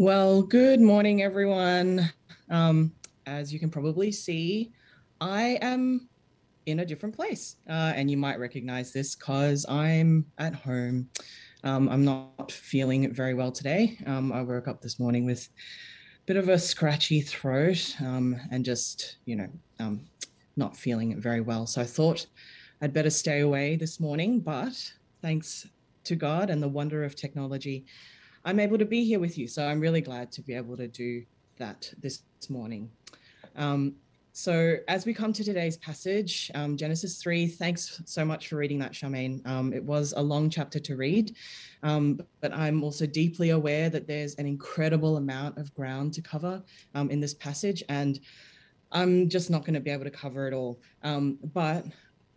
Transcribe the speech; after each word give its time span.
Well, 0.00 0.42
good 0.42 0.80
morning, 0.80 1.24
everyone. 1.24 2.08
Um, 2.50 2.92
as 3.26 3.52
you 3.52 3.58
can 3.58 3.68
probably 3.68 4.12
see, 4.12 4.70
I 5.20 5.58
am 5.60 6.08
in 6.66 6.78
a 6.78 6.86
different 6.86 7.16
place. 7.16 7.56
Uh, 7.68 7.94
and 7.96 8.08
you 8.08 8.16
might 8.16 8.38
recognize 8.38 8.92
this 8.92 9.16
because 9.16 9.66
I'm 9.68 10.24
at 10.38 10.54
home. 10.54 11.08
Um, 11.64 11.88
I'm 11.88 12.04
not 12.04 12.52
feeling 12.52 13.12
very 13.12 13.34
well 13.34 13.50
today. 13.50 13.98
Um, 14.06 14.30
I 14.30 14.40
woke 14.40 14.68
up 14.68 14.80
this 14.80 15.00
morning 15.00 15.26
with 15.26 15.48
a 15.48 16.26
bit 16.26 16.36
of 16.36 16.48
a 16.48 16.60
scratchy 16.60 17.20
throat 17.20 17.96
um, 18.00 18.36
and 18.52 18.64
just, 18.64 19.16
you 19.24 19.34
know, 19.34 19.48
um, 19.80 20.06
not 20.56 20.76
feeling 20.76 21.20
very 21.20 21.40
well. 21.40 21.66
So 21.66 21.80
I 21.80 21.84
thought 21.84 22.24
I'd 22.80 22.94
better 22.94 23.10
stay 23.10 23.40
away 23.40 23.74
this 23.74 23.98
morning. 23.98 24.38
But 24.38 24.92
thanks 25.22 25.66
to 26.04 26.14
God 26.14 26.50
and 26.50 26.62
the 26.62 26.68
wonder 26.68 27.02
of 27.02 27.16
technology, 27.16 27.84
I'm 28.48 28.60
able 28.60 28.78
to 28.78 28.86
be 28.86 29.04
here 29.04 29.20
with 29.20 29.36
you. 29.36 29.46
So 29.46 29.66
I'm 29.66 29.78
really 29.78 30.00
glad 30.00 30.32
to 30.32 30.40
be 30.40 30.54
able 30.54 30.74
to 30.78 30.88
do 30.88 31.22
that 31.58 31.92
this 32.00 32.22
morning. 32.48 32.90
Um, 33.56 33.96
so 34.32 34.76
as 34.88 35.04
we 35.04 35.12
come 35.12 35.34
to 35.34 35.44
today's 35.44 35.76
passage, 35.76 36.50
um, 36.54 36.74
Genesis 36.74 37.20
3, 37.20 37.46
thanks 37.46 38.00
so 38.06 38.24
much 38.24 38.48
for 38.48 38.56
reading 38.56 38.78
that, 38.78 38.92
Charmaine. 38.92 39.46
Um, 39.46 39.74
it 39.74 39.84
was 39.84 40.14
a 40.16 40.22
long 40.22 40.48
chapter 40.48 40.78
to 40.78 40.96
read, 40.96 41.36
um, 41.82 42.22
but 42.40 42.54
I'm 42.54 42.82
also 42.82 43.04
deeply 43.04 43.50
aware 43.50 43.90
that 43.90 44.06
there's 44.06 44.34
an 44.36 44.46
incredible 44.46 45.18
amount 45.18 45.58
of 45.58 45.74
ground 45.74 46.14
to 46.14 46.22
cover 46.22 46.62
um, 46.94 47.10
in 47.10 47.20
this 47.20 47.34
passage, 47.34 47.82
and 47.90 48.18
I'm 48.92 49.28
just 49.28 49.50
not 49.50 49.60
going 49.60 49.74
to 49.74 49.80
be 49.80 49.90
able 49.90 50.04
to 50.04 50.10
cover 50.10 50.48
it 50.48 50.54
all. 50.54 50.80
Um, 51.02 51.38
but 51.52 51.84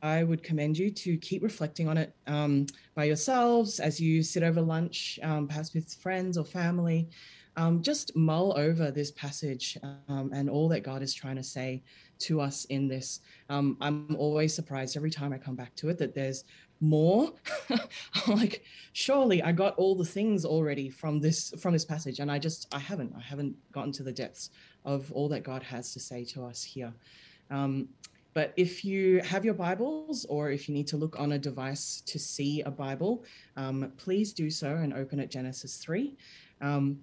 I 0.02 0.24
would 0.24 0.44
commend 0.44 0.78
you 0.78 0.90
to 0.90 1.18
keep 1.18 1.44
reflecting 1.44 1.88
on 1.88 1.98
it 1.98 2.16
um, 2.28 2.66
by 2.96 3.06
yourselves 3.06 3.80
as 3.80 4.00
you 4.00 4.24
sit 4.24 4.44
over 4.44 4.62
lunch, 4.62 5.20
um, 5.24 5.48
perhaps 5.48 5.74
with 5.74 5.94
friends 5.94 6.38
or 6.38 6.46
family. 6.46 7.10
Um, 7.58 7.82
just 7.82 8.16
mull 8.16 8.58
over 8.58 8.92
this 8.92 9.12
passage 9.12 9.78
um, 10.08 10.32
and 10.34 10.50
all 10.50 10.70
that 10.70 10.84
God 10.84 11.02
is 11.02 11.14
trying 11.14 11.36
to 11.36 11.44
say 11.44 11.84
to 12.20 12.40
us 12.40 12.66
in 12.66 12.88
this. 12.88 13.20
Um, 13.50 13.78
I'm 13.82 14.16
always 14.18 14.54
surprised 14.54 14.96
every 14.96 15.12
time 15.12 15.34
I 15.34 15.38
come 15.38 15.56
back 15.56 15.76
to 15.76 15.90
it 15.90 15.98
that 15.98 16.16
there's 16.16 16.46
more. 16.80 17.34
I'm 17.70 18.36
like, 18.36 18.64
surely 18.94 19.44
I 19.44 19.52
got 19.52 19.76
all 19.76 19.96
the 19.96 20.06
things 20.06 20.46
already 20.46 20.90
from 20.90 21.20
this 21.20 21.54
from 21.60 21.74
this 21.74 21.86
passage, 21.86 22.20
and 22.20 22.32
I 22.32 22.40
just 22.40 22.74
I 22.74 22.80
haven't. 22.80 23.14
I 23.16 23.22
haven't 23.22 23.56
gotten 23.72 23.92
to 23.94 24.04
the 24.04 24.12
depths 24.14 24.50
of 24.86 25.12
all 25.12 25.30
that 25.30 25.44
God 25.44 25.62
has 25.64 25.94
to 25.94 26.00
say 26.00 26.24
to 26.26 26.46
us 26.46 26.64
here. 26.64 26.94
Um, 27.50 27.90
but 28.34 28.54
if 28.56 28.86
you 28.86 29.20
have 29.22 29.44
your 29.44 29.54
Bibles 29.54 30.26
or 30.26 30.52
if 30.52 30.70
you 30.70 30.74
need 30.74 30.88
to 30.88 30.98
look 30.98 31.20
on 31.20 31.34
a 31.34 31.40
device 31.40 32.02
to 32.06 32.18
see 32.18 32.62
a 32.62 32.72
Bible, 32.72 33.24
um, 33.58 33.92
please 33.98 34.34
do 34.34 34.50
so 34.50 34.76
and 34.76 34.94
open 34.94 35.20
at 35.20 35.30
Genesis 35.30 35.78
3. 35.78 36.16
Um, 36.62 37.00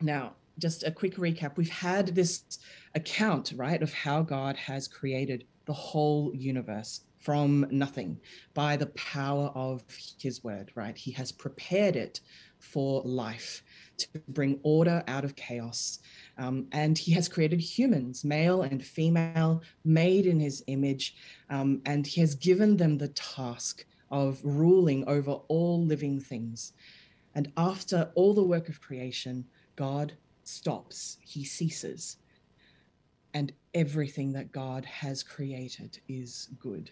now, 0.00 0.34
just 0.58 0.82
a 0.84 0.90
quick 0.90 1.16
recap 1.16 1.56
we've 1.56 1.70
had 1.70 2.08
this 2.08 2.58
account, 2.94 3.52
right, 3.56 3.82
of 3.82 3.92
how 3.92 4.22
God 4.22 4.56
has 4.56 4.88
created 4.88 5.44
the 5.66 5.72
whole 5.72 6.32
universe 6.34 7.02
from 7.18 7.66
nothing 7.70 8.20
by 8.52 8.76
the 8.76 8.86
power 8.86 9.52
of 9.54 9.82
his 10.20 10.42
word, 10.42 10.72
right? 10.74 10.96
He 10.96 11.12
has 11.12 11.30
prepared 11.30 11.94
it 11.94 12.20
for 12.58 13.02
life 13.04 13.62
to 13.98 14.08
bring 14.28 14.58
order 14.62 15.04
out 15.06 15.24
of 15.24 15.36
chaos 15.36 16.00
um, 16.38 16.66
and 16.72 16.96
he 16.96 17.12
has 17.12 17.28
created 17.28 17.60
humans, 17.60 18.24
male 18.24 18.62
and 18.62 18.84
female, 18.84 19.62
made 19.84 20.26
in 20.26 20.40
his 20.40 20.64
image. 20.66 21.14
Um, 21.50 21.82
and 21.84 22.06
he 22.06 22.20
has 22.20 22.34
given 22.34 22.76
them 22.76 22.98
the 22.98 23.08
task 23.08 23.84
of 24.10 24.40
ruling 24.42 25.06
over 25.06 25.32
all 25.48 25.84
living 25.84 26.20
things. 26.20 26.72
And 27.34 27.52
after 27.56 28.10
all 28.14 28.34
the 28.34 28.42
work 28.42 28.68
of 28.68 28.80
creation, 28.80 29.44
God 29.76 30.12
stops, 30.44 31.18
he 31.20 31.44
ceases. 31.44 32.18
And 33.34 33.52
everything 33.74 34.32
that 34.32 34.52
God 34.52 34.84
has 34.84 35.22
created 35.22 35.98
is 36.08 36.48
good. 36.58 36.90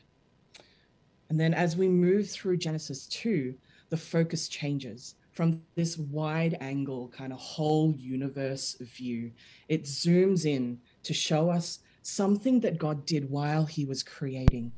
And 1.28 1.38
then 1.38 1.54
as 1.54 1.76
we 1.76 1.88
move 1.88 2.28
through 2.28 2.56
Genesis 2.56 3.06
2, 3.06 3.54
the 3.90 3.96
focus 3.96 4.48
changes 4.48 5.14
from 5.40 5.62
this 5.74 5.96
wide 5.96 6.58
angle 6.60 7.08
kind 7.16 7.32
of 7.32 7.38
whole 7.38 7.94
universe 7.96 8.76
view. 8.94 9.32
It 9.70 9.84
zooms 9.84 10.44
in 10.44 10.78
to 11.02 11.14
show 11.14 11.48
us 11.48 11.78
something 12.02 12.60
that 12.60 12.76
God 12.76 13.06
did 13.06 13.30
while 13.30 13.64
he 13.64 13.86
was 13.86 14.02
creating. 14.02 14.70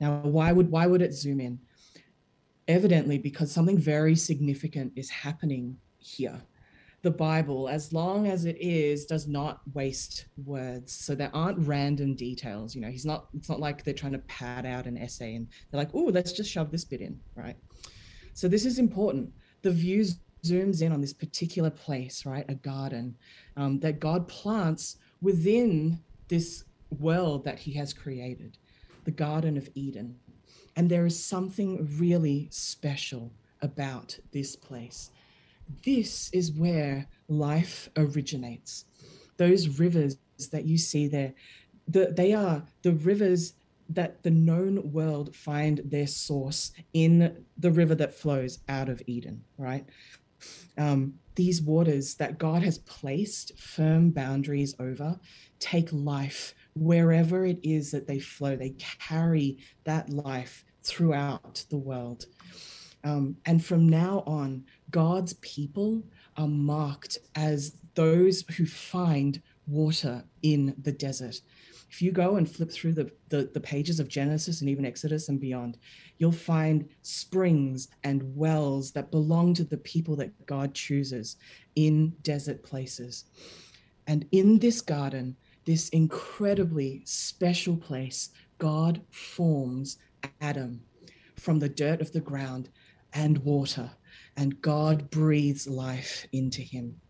Now, 0.00 0.16
why 0.22 0.50
would 0.50 0.68
why 0.68 0.88
would 0.88 1.00
it 1.00 1.14
zoom 1.14 1.38
in? 1.38 1.60
Evidently 2.66 3.18
because 3.18 3.52
something 3.52 3.78
very 3.78 4.16
significant 4.16 4.92
is 4.96 5.08
happening 5.10 5.76
here. 5.98 6.42
The 7.02 7.12
Bible, 7.12 7.68
as 7.68 7.92
long 7.92 8.26
as 8.26 8.46
it 8.46 8.56
is, 8.58 9.06
does 9.06 9.28
not 9.28 9.60
waste 9.74 10.26
words. 10.44 10.92
So 10.92 11.14
there 11.14 11.30
aren't 11.32 11.68
random 11.68 12.16
details. 12.16 12.74
You 12.74 12.80
know, 12.80 12.90
he's 12.90 13.06
not, 13.06 13.28
it's 13.32 13.48
not 13.48 13.60
like 13.60 13.84
they're 13.84 13.94
trying 13.94 14.14
to 14.14 14.26
pad 14.26 14.66
out 14.66 14.86
an 14.86 14.98
essay 14.98 15.36
and 15.36 15.46
they're 15.70 15.78
like, 15.78 15.94
oh, 15.94 16.10
let's 16.12 16.32
just 16.32 16.50
shove 16.50 16.72
this 16.72 16.84
bit 16.84 17.00
in, 17.00 17.20
right? 17.36 17.56
So 18.32 18.48
this 18.48 18.66
is 18.66 18.80
important 18.80 19.30
the 19.64 19.72
view 19.72 20.04
zooms 20.44 20.82
in 20.82 20.92
on 20.92 21.00
this 21.00 21.14
particular 21.14 21.70
place, 21.70 22.24
right? 22.24 22.44
A 22.48 22.54
garden 22.54 23.16
um, 23.56 23.80
that 23.80 23.98
God 23.98 24.28
plants 24.28 24.98
within 25.22 25.98
this 26.28 26.64
world 27.00 27.44
that 27.44 27.58
he 27.58 27.72
has 27.72 27.92
created, 27.92 28.58
the 29.04 29.10
Garden 29.10 29.56
of 29.56 29.68
Eden. 29.74 30.16
And 30.76 30.88
there 30.88 31.06
is 31.06 31.18
something 31.18 31.88
really 31.98 32.48
special 32.50 33.32
about 33.62 34.18
this 34.32 34.54
place. 34.54 35.10
This 35.82 36.30
is 36.32 36.52
where 36.52 37.06
life 37.28 37.88
originates. 37.96 38.84
Those 39.38 39.80
rivers 39.80 40.18
that 40.52 40.66
you 40.66 40.76
see 40.76 41.08
there, 41.08 41.32
the, 41.88 42.12
they 42.14 42.34
are 42.34 42.62
the 42.82 42.92
rivers 42.92 43.54
that 43.88 44.22
the 44.22 44.30
known 44.30 44.92
world 44.92 45.34
find 45.34 45.80
their 45.84 46.06
source 46.06 46.72
in 46.92 47.44
the 47.58 47.70
river 47.70 47.94
that 47.94 48.14
flows 48.14 48.60
out 48.68 48.88
of 48.88 49.02
Eden, 49.06 49.44
right? 49.58 49.84
Um, 50.76 51.14
these 51.36 51.62
waters 51.62 52.14
that 52.16 52.38
God 52.38 52.62
has 52.62 52.78
placed 52.78 53.58
firm 53.58 54.10
boundaries 54.10 54.74
over 54.78 55.18
take 55.58 55.88
life 55.92 56.54
wherever 56.74 57.44
it 57.46 57.58
is 57.62 57.90
that 57.90 58.06
they 58.06 58.18
flow. 58.18 58.56
They 58.56 58.74
carry 58.98 59.58
that 59.84 60.10
life 60.10 60.64
throughout 60.82 61.64
the 61.70 61.76
world. 61.76 62.26
Um, 63.04 63.36
and 63.46 63.64
from 63.64 63.88
now 63.88 64.22
on, 64.26 64.64
God's 64.90 65.34
people 65.34 66.02
are 66.36 66.48
marked 66.48 67.18
as 67.34 67.76
those 67.94 68.42
who 68.56 68.66
find 68.66 69.40
water 69.66 70.24
in 70.42 70.74
the 70.82 70.92
desert 70.92 71.40
if 71.94 72.02
you 72.02 72.10
go 72.10 72.38
and 72.38 72.50
flip 72.50 72.72
through 72.72 72.92
the, 72.92 73.08
the, 73.28 73.48
the, 73.54 73.60
pages 73.60 74.00
of 74.00 74.08
Genesis 74.08 74.60
and 74.60 74.68
even 74.68 74.84
Exodus 74.84 75.28
and 75.28 75.38
beyond, 75.38 75.78
you'll 76.18 76.32
find 76.32 76.88
springs 77.02 77.86
and 78.02 78.36
wells 78.36 78.90
that 78.90 79.12
belong 79.12 79.54
to 79.54 79.62
the 79.62 79.76
people 79.76 80.16
that 80.16 80.44
God 80.44 80.74
chooses 80.74 81.36
in 81.76 82.12
desert 82.22 82.64
places. 82.64 83.26
And 84.08 84.26
in 84.32 84.58
this 84.58 84.80
garden, 84.80 85.36
this 85.66 85.88
incredibly 85.90 87.02
special 87.04 87.76
place, 87.76 88.30
God 88.58 89.00
forms 89.12 89.98
Adam 90.40 90.82
from 91.36 91.60
the 91.60 91.68
dirt 91.68 92.00
of 92.00 92.10
the 92.10 92.20
ground 92.20 92.70
and 93.12 93.38
water, 93.38 93.88
and 94.36 94.60
God 94.60 95.10
breathes 95.10 95.68
life 95.68 96.26
into 96.32 96.60
him. 96.60 97.00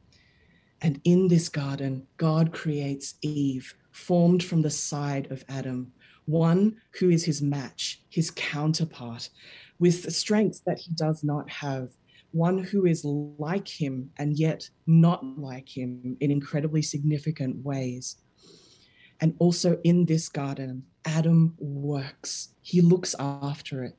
And 0.83 1.01
in 1.05 1.27
this 1.27 1.49
garden, 1.49 2.07
God 2.19 2.53
creates 2.53 3.15
Eve 3.23 3.75
formed 3.95 4.43
from 4.43 4.61
the 4.61 4.71
side 4.71 5.31
of 5.31 5.45
Adam, 5.49 5.93
one 6.27 6.77
who 6.99 7.11
is 7.11 7.25
his 7.25 7.41
match, 7.41 8.03
his 8.11 8.31
counterpart, 8.33 9.29
with 9.79 10.13
strengths 10.13 10.61
that 10.67 10.79
he 10.79 10.93
does 10.95 11.23
not 11.23 11.49
have, 11.49 11.91
one 12.33 12.59
who 12.59 12.87
is 12.87 13.05
like 13.05 13.69
him 13.69 14.11
and 14.19 14.37
yet 14.37 14.69
not 14.89 15.25
like 15.39 15.69
him 15.69 16.17
in 16.19 16.33
incredibly 16.33 16.83
significant 16.83 17.57
ways. 17.65 18.17
And 19.21 19.37
also 19.39 19.79
in 19.85 20.05
this 20.07 20.29
garden, 20.29 20.83
Adam 21.05 21.55
works, 21.59 22.49
he 22.63 22.81
looks 22.81 23.15
after 23.21 23.85
it. 23.85 23.97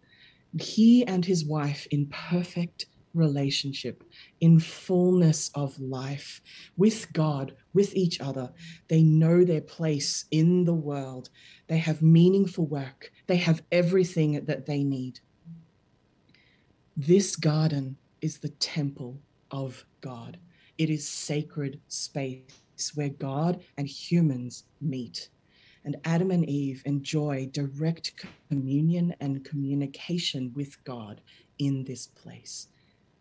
He 0.60 1.06
and 1.08 1.24
his 1.24 1.46
wife, 1.46 1.88
in 1.92 2.08
perfect 2.08 2.88
relationship, 3.16 4.04
in 4.42 4.60
fullness 4.60 5.50
of 5.56 5.80
life 5.80 6.42
with 6.78 7.12
God, 7.14 7.56
with 7.74 7.96
each 7.96 8.20
other. 8.20 8.52
They 8.88 9.04
know 9.04 9.44
their 9.44 9.62
place 9.62 10.26
in 10.32 10.66
the 10.66 10.74
world. 10.74 11.30
They 11.68 11.78
have 11.78 12.02
meaningful 12.02 12.66
work. 12.66 13.12
They 13.28 13.38
have 13.38 13.64
everything 13.72 14.46
that 14.46 14.66
they 14.66 14.84
need. 14.84 15.20
This 16.98 17.36
garden 17.36 17.98
is 18.22 18.38
the 18.38 18.50
temple 18.50 19.20
of 19.52 19.86
God. 20.02 20.38
It 20.78 20.90
is 20.90 21.08
sacred 21.08 21.80
space 21.88 22.44
where 22.96 23.10
God 23.10 23.64
and 23.78 23.88
humans 23.88 24.66
meet. 24.82 25.30
And 25.84 25.98
Adam 26.04 26.32
and 26.32 26.48
Eve 26.50 26.82
enjoy 26.86 27.50
direct 27.52 28.26
communion 28.50 29.16
and 29.20 29.46
communication 29.46 30.52
with 30.56 30.84
God 30.84 31.22
in 31.60 31.84
this 31.84 32.08
place. 32.08 32.70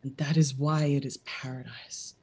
And 0.04 0.16
that 0.18 0.36
is 0.36 0.54
why 0.54 0.84
it 0.84 1.04
is 1.04 1.16
paradise. 1.18 2.14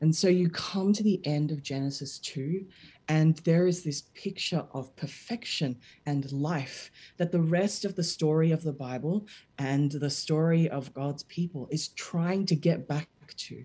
And 0.00 0.14
so 0.14 0.28
you 0.28 0.50
come 0.50 0.92
to 0.92 1.02
the 1.02 1.20
end 1.24 1.50
of 1.50 1.62
Genesis 1.62 2.18
2, 2.18 2.66
and 3.08 3.36
there 3.38 3.66
is 3.66 3.82
this 3.82 4.02
picture 4.14 4.64
of 4.72 4.94
perfection 4.96 5.76
and 6.04 6.30
life 6.32 6.90
that 7.18 7.32
the 7.32 7.40
rest 7.40 7.84
of 7.84 7.94
the 7.94 8.04
story 8.04 8.50
of 8.50 8.62
the 8.62 8.72
Bible 8.72 9.26
and 9.58 9.92
the 9.92 10.10
story 10.10 10.68
of 10.68 10.92
God's 10.92 11.22
people 11.24 11.68
is 11.70 11.88
trying 11.88 12.44
to 12.46 12.56
get 12.56 12.88
back 12.88 13.08
to. 13.36 13.64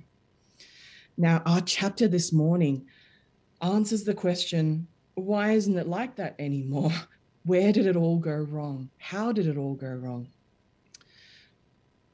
Now, 1.18 1.42
our 1.46 1.62
chapter 1.62 2.08
this 2.08 2.32
morning 2.32 2.86
answers 3.62 4.04
the 4.04 4.14
question 4.14 4.88
why 5.16 5.52
isn't 5.52 5.78
it 5.78 5.88
like 5.88 6.16
that 6.16 6.36
anymore? 6.40 6.94
Where 7.44 7.74
did 7.74 7.88
it 7.88 7.96
all 7.96 8.18
go 8.18 8.36
wrong? 8.36 8.90
How 8.98 9.32
did 9.32 9.48
it 9.48 9.58
all 9.58 9.74
go 9.74 9.88
wrong? 9.88 10.28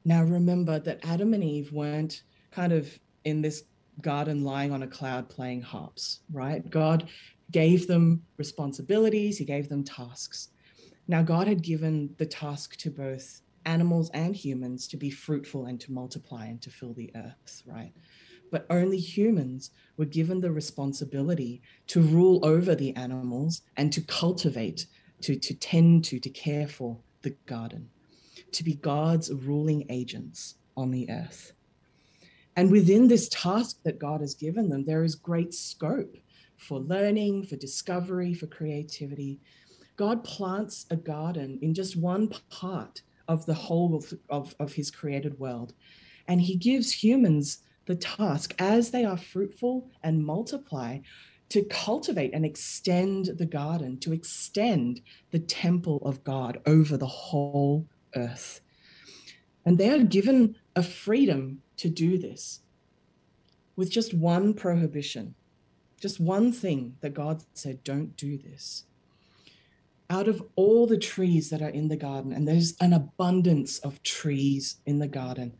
Now, 0.07 0.23
remember 0.23 0.79
that 0.79 1.01
Adam 1.03 1.33
and 1.33 1.43
Eve 1.43 1.73
weren't 1.73 2.21
kind 2.51 2.71
of 2.71 2.97
in 3.25 3.41
this 3.41 3.65
garden 4.01 4.45
lying 4.45 4.71
on 4.71 4.83
a 4.83 4.87
cloud 4.87 5.27
playing 5.27 5.61
harps, 5.61 6.21
right? 6.31 6.67
God 6.69 7.09
gave 7.51 7.87
them 7.87 8.23
responsibilities, 8.37 9.37
He 9.37 9.43
gave 9.43 9.67
them 9.67 9.83
tasks. 9.83 10.47
Now, 11.09 11.23
God 11.23 11.45
had 11.49 11.61
given 11.61 12.15
the 12.19 12.25
task 12.25 12.77
to 12.77 12.89
both 12.89 13.41
animals 13.65 14.09
and 14.13 14.33
humans 14.33 14.87
to 14.87 14.95
be 14.95 15.09
fruitful 15.09 15.65
and 15.65 15.77
to 15.81 15.91
multiply 15.91 16.45
and 16.45 16.61
to 16.61 16.69
fill 16.69 16.93
the 16.93 17.11
earth, 17.13 17.63
right? 17.65 17.91
But 18.49 18.65
only 18.69 18.99
humans 18.99 19.71
were 19.97 20.05
given 20.05 20.39
the 20.39 20.53
responsibility 20.53 21.61
to 21.87 21.99
rule 21.99 22.39
over 22.45 22.75
the 22.75 22.95
animals 22.95 23.61
and 23.75 23.91
to 23.91 23.99
cultivate, 23.99 24.87
to, 25.23 25.35
to 25.35 25.53
tend 25.53 26.05
to, 26.05 26.17
to 26.17 26.29
care 26.29 26.69
for 26.69 26.97
the 27.23 27.31
garden, 27.45 27.89
to 28.51 28.63
be 28.63 28.75
God's 28.75 29.31
ruling 29.31 29.85
agents 29.89 30.55
on 30.75 30.91
the 30.91 31.09
earth. 31.09 31.53
And 32.55 32.71
within 32.71 33.07
this 33.07 33.29
task 33.29 33.77
that 33.83 33.99
God 33.99 34.21
has 34.21 34.33
given 34.33 34.69
them, 34.69 34.83
there 34.83 35.03
is 35.03 35.15
great 35.15 35.53
scope 35.53 36.17
for 36.57 36.79
learning, 36.79 37.45
for 37.45 37.55
discovery, 37.55 38.33
for 38.33 38.47
creativity. 38.47 39.39
God 39.95 40.23
plants 40.23 40.85
a 40.89 40.95
garden 40.95 41.59
in 41.61 41.73
just 41.73 41.95
one 41.95 42.33
part 42.49 43.01
of 43.27 43.45
the 43.45 43.53
whole 43.53 43.95
of, 43.95 44.13
of, 44.29 44.55
of 44.59 44.73
his 44.73 44.89
created 44.89 45.39
world. 45.39 45.73
And 46.27 46.41
he 46.41 46.55
gives 46.55 46.91
humans 46.91 47.59
the 47.85 47.95
task, 47.95 48.53
as 48.59 48.91
they 48.91 49.05
are 49.05 49.17
fruitful 49.17 49.89
and 50.03 50.25
multiply, 50.25 50.99
to 51.49 51.63
cultivate 51.63 52.33
and 52.33 52.45
extend 52.45 53.25
the 53.37 53.45
garden, 53.45 53.97
to 53.99 54.13
extend 54.13 55.01
the 55.31 55.39
temple 55.39 56.01
of 56.03 56.23
God 56.23 56.59
over 56.65 56.97
the 56.97 57.07
whole 57.07 57.87
earth. 58.17 58.61
And 59.65 59.77
they 59.77 59.89
are 59.89 60.03
given 60.03 60.55
a 60.75 60.83
freedom 60.83 61.61
to 61.77 61.89
do 61.89 62.17
this 62.17 62.61
with 63.75 63.91
just 63.91 64.13
one 64.13 64.53
prohibition, 64.53 65.35
just 66.01 66.19
one 66.19 66.51
thing 66.51 66.97
that 67.01 67.13
God 67.13 67.43
said, 67.53 67.83
don't 67.83 68.17
do 68.17 68.37
this. 68.37 68.85
Out 70.09 70.27
of 70.27 70.41
all 70.55 70.87
the 70.87 70.97
trees 70.97 71.49
that 71.49 71.61
are 71.61 71.69
in 71.69 71.89
the 71.89 71.97
garden, 71.97 72.33
and 72.33 72.47
there's 72.47 72.75
an 72.79 72.93
abundance 72.93 73.79
of 73.79 74.01
trees 74.03 74.77
in 74.85 74.99
the 74.99 75.07
garden, 75.07 75.53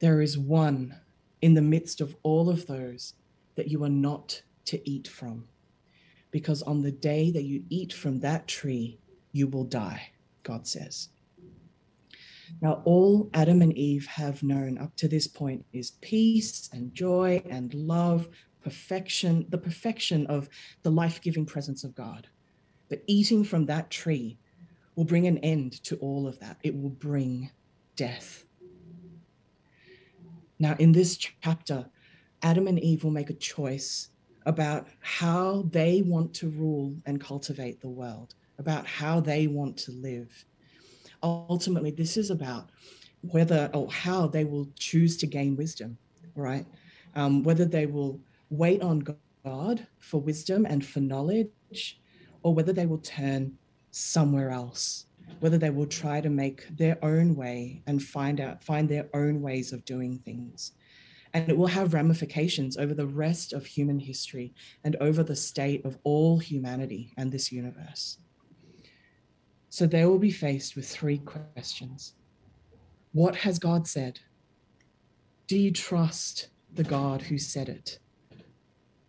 there 0.00 0.20
is 0.20 0.36
one 0.36 1.00
in 1.40 1.54
the 1.54 1.62
midst 1.62 2.00
of 2.00 2.16
all 2.22 2.50
of 2.50 2.66
those 2.66 3.14
that 3.54 3.68
you 3.68 3.82
are 3.84 3.88
not 3.88 4.42
to 4.66 4.90
eat 4.90 5.08
from. 5.08 5.46
Because 6.30 6.62
on 6.62 6.82
the 6.82 6.92
day 6.92 7.30
that 7.30 7.44
you 7.44 7.62
eat 7.70 7.92
from 7.92 8.20
that 8.20 8.46
tree, 8.48 8.98
you 9.32 9.46
will 9.46 9.64
die, 9.64 10.10
God 10.42 10.66
says. 10.66 11.08
Now, 12.60 12.82
all 12.84 13.30
Adam 13.34 13.62
and 13.62 13.76
Eve 13.76 14.06
have 14.06 14.42
known 14.42 14.78
up 14.78 14.94
to 14.96 15.08
this 15.08 15.26
point 15.26 15.64
is 15.72 15.92
peace 16.00 16.68
and 16.72 16.94
joy 16.94 17.42
and 17.48 17.72
love, 17.74 18.28
perfection, 18.62 19.46
the 19.48 19.58
perfection 19.58 20.26
of 20.26 20.48
the 20.82 20.90
life 20.90 21.20
giving 21.20 21.46
presence 21.46 21.84
of 21.84 21.94
God. 21.94 22.28
But 22.88 23.02
eating 23.06 23.44
from 23.44 23.66
that 23.66 23.90
tree 23.90 24.38
will 24.94 25.04
bring 25.04 25.26
an 25.26 25.38
end 25.38 25.82
to 25.84 25.96
all 25.96 26.26
of 26.26 26.38
that. 26.40 26.58
It 26.62 26.74
will 26.74 26.90
bring 26.90 27.50
death. 27.96 28.44
Now, 30.58 30.74
in 30.78 30.92
this 30.92 31.16
chapter, 31.16 31.86
Adam 32.42 32.66
and 32.66 32.78
Eve 32.80 33.04
will 33.04 33.10
make 33.10 33.30
a 33.30 33.34
choice 33.34 34.08
about 34.46 34.86
how 35.00 35.64
they 35.70 36.02
want 36.02 36.32
to 36.34 36.48
rule 36.48 36.96
and 37.04 37.20
cultivate 37.20 37.80
the 37.80 37.88
world, 37.88 38.34
about 38.58 38.86
how 38.86 39.20
they 39.20 39.48
want 39.48 39.76
to 39.76 39.92
live 39.92 40.44
ultimately 41.22 41.90
this 41.90 42.16
is 42.16 42.30
about 42.30 42.70
whether 43.22 43.70
or 43.72 43.90
how 43.90 44.26
they 44.26 44.44
will 44.44 44.68
choose 44.78 45.16
to 45.18 45.26
gain 45.26 45.56
wisdom, 45.56 45.98
right? 46.34 46.66
Um, 47.14 47.42
whether 47.42 47.64
they 47.64 47.86
will 47.86 48.20
wait 48.50 48.82
on 48.82 49.16
God 49.44 49.86
for 49.98 50.20
wisdom 50.20 50.66
and 50.66 50.84
for 50.84 51.00
knowledge, 51.00 52.00
or 52.42 52.54
whether 52.54 52.72
they 52.72 52.86
will 52.86 52.98
turn 52.98 53.56
somewhere 53.90 54.50
else, 54.50 55.06
whether 55.40 55.58
they 55.58 55.70
will 55.70 55.86
try 55.86 56.20
to 56.20 56.28
make 56.28 56.68
their 56.76 57.02
own 57.02 57.34
way 57.34 57.82
and 57.86 58.02
find 58.02 58.40
out 58.40 58.62
find 58.62 58.88
their 58.88 59.08
own 59.14 59.40
ways 59.40 59.72
of 59.72 59.84
doing 59.84 60.18
things. 60.18 60.72
And 61.32 61.48
it 61.48 61.56
will 61.56 61.66
have 61.66 61.92
ramifications 61.92 62.76
over 62.76 62.94
the 62.94 63.06
rest 63.06 63.52
of 63.52 63.66
human 63.66 63.98
history 63.98 64.54
and 64.84 64.96
over 64.96 65.22
the 65.22 65.36
state 65.36 65.84
of 65.84 65.98
all 66.04 66.38
humanity 66.38 67.12
and 67.16 67.30
this 67.30 67.52
universe. 67.52 68.18
So 69.76 69.86
they 69.86 70.06
will 70.06 70.18
be 70.18 70.30
faced 70.30 70.74
with 70.74 70.88
three 70.88 71.18
questions 71.18 72.14
What 73.12 73.36
has 73.36 73.58
God 73.58 73.86
said? 73.86 74.18
Do 75.48 75.58
you 75.58 75.70
trust 75.70 76.48
the 76.72 76.82
God 76.82 77.20
who 77.20 77.36
said 77.36 77.68
it? 77.68 77.98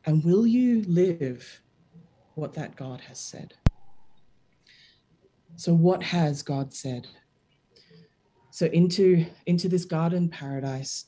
And 0.06 0.26
will 0.26 0.46
you 0.46 0.84
live 0.84 1.62
what 2.36 2.54
that 2.56 2.76
God 2.76 3.00
has 3.08 3.18
said? 3.18 3.54
So, 5.56 5.74
what 5.74 6.04
has 6.04 6.44
God 6.44 6.74
said? 6.74 7.08
So, 8.52 8.66
into, 8.66 9.26
into 9.46 9.70
this 9.70 9.86
garden 9.86 10.28
paradise, 10.28 11.06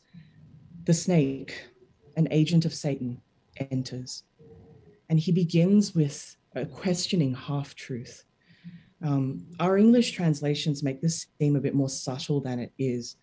the 0.86 0.94
snake, 0.94 1.66
an 2.16 2.30
agent 2.32 2.64
of 2.64 2.74
Satan, 2.74 3.22
enters. 3.70 4.24
And 5.10 5.20
he 5.20 5.34
begins 5.34 5.94
with 5.94 6.38
a 6.56 6.66
questioning 6.66 7.34
half 7.34 7.76
truth. 7.76 8.24
Um, 9.02 9.46
our 9.60 9.78
English 9.78 10.12
translations 10.12 10.84
make 10.84 11.02
this 11.02 11.28
seem 11.40 11.56
a 11.56 11.62
bit 11.62 11.76
more 11.76 11.90
subtle 11.90 12.42
than 12.42 12.60
it 12.60 12.74
is. 12.78 13.16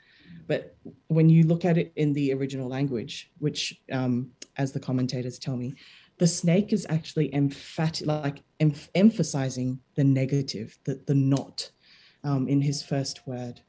But 0.46 0.76
when 1.08 1.28
you 1.28 1.44
look 1.44 1.64
at 1.64 1.78
it 1.78 1.93
in 1.96 2.12
the 2.12 2.32
original 2.32 2.69
language, 2.69 3.31
which, 3.38 3.81
um, 3.93 4.31
as 4.56 4.72
the 4.72 4.81
commentators 4.81 5.39
tell 5.39 5.56
me, 5.56 5.74
the 6.19 6.27
snake 6.27 6.72
is 6.72 6.86
actually 6.89 7.34
emphatic, 7.34 8.06
like 8.06 8.43
em- 8.60 8.74
emphasizing 8.94 9.81
the 9.96 10.05
negative, 10.05 10.79
the, 10.84 11.00
the 11.06 11.15
not 11.15 11.70
um, 12.24 12.48
in 12.48 12.60
his 12.60 12.82
first 12.82 13.27
word. 13.27 13.60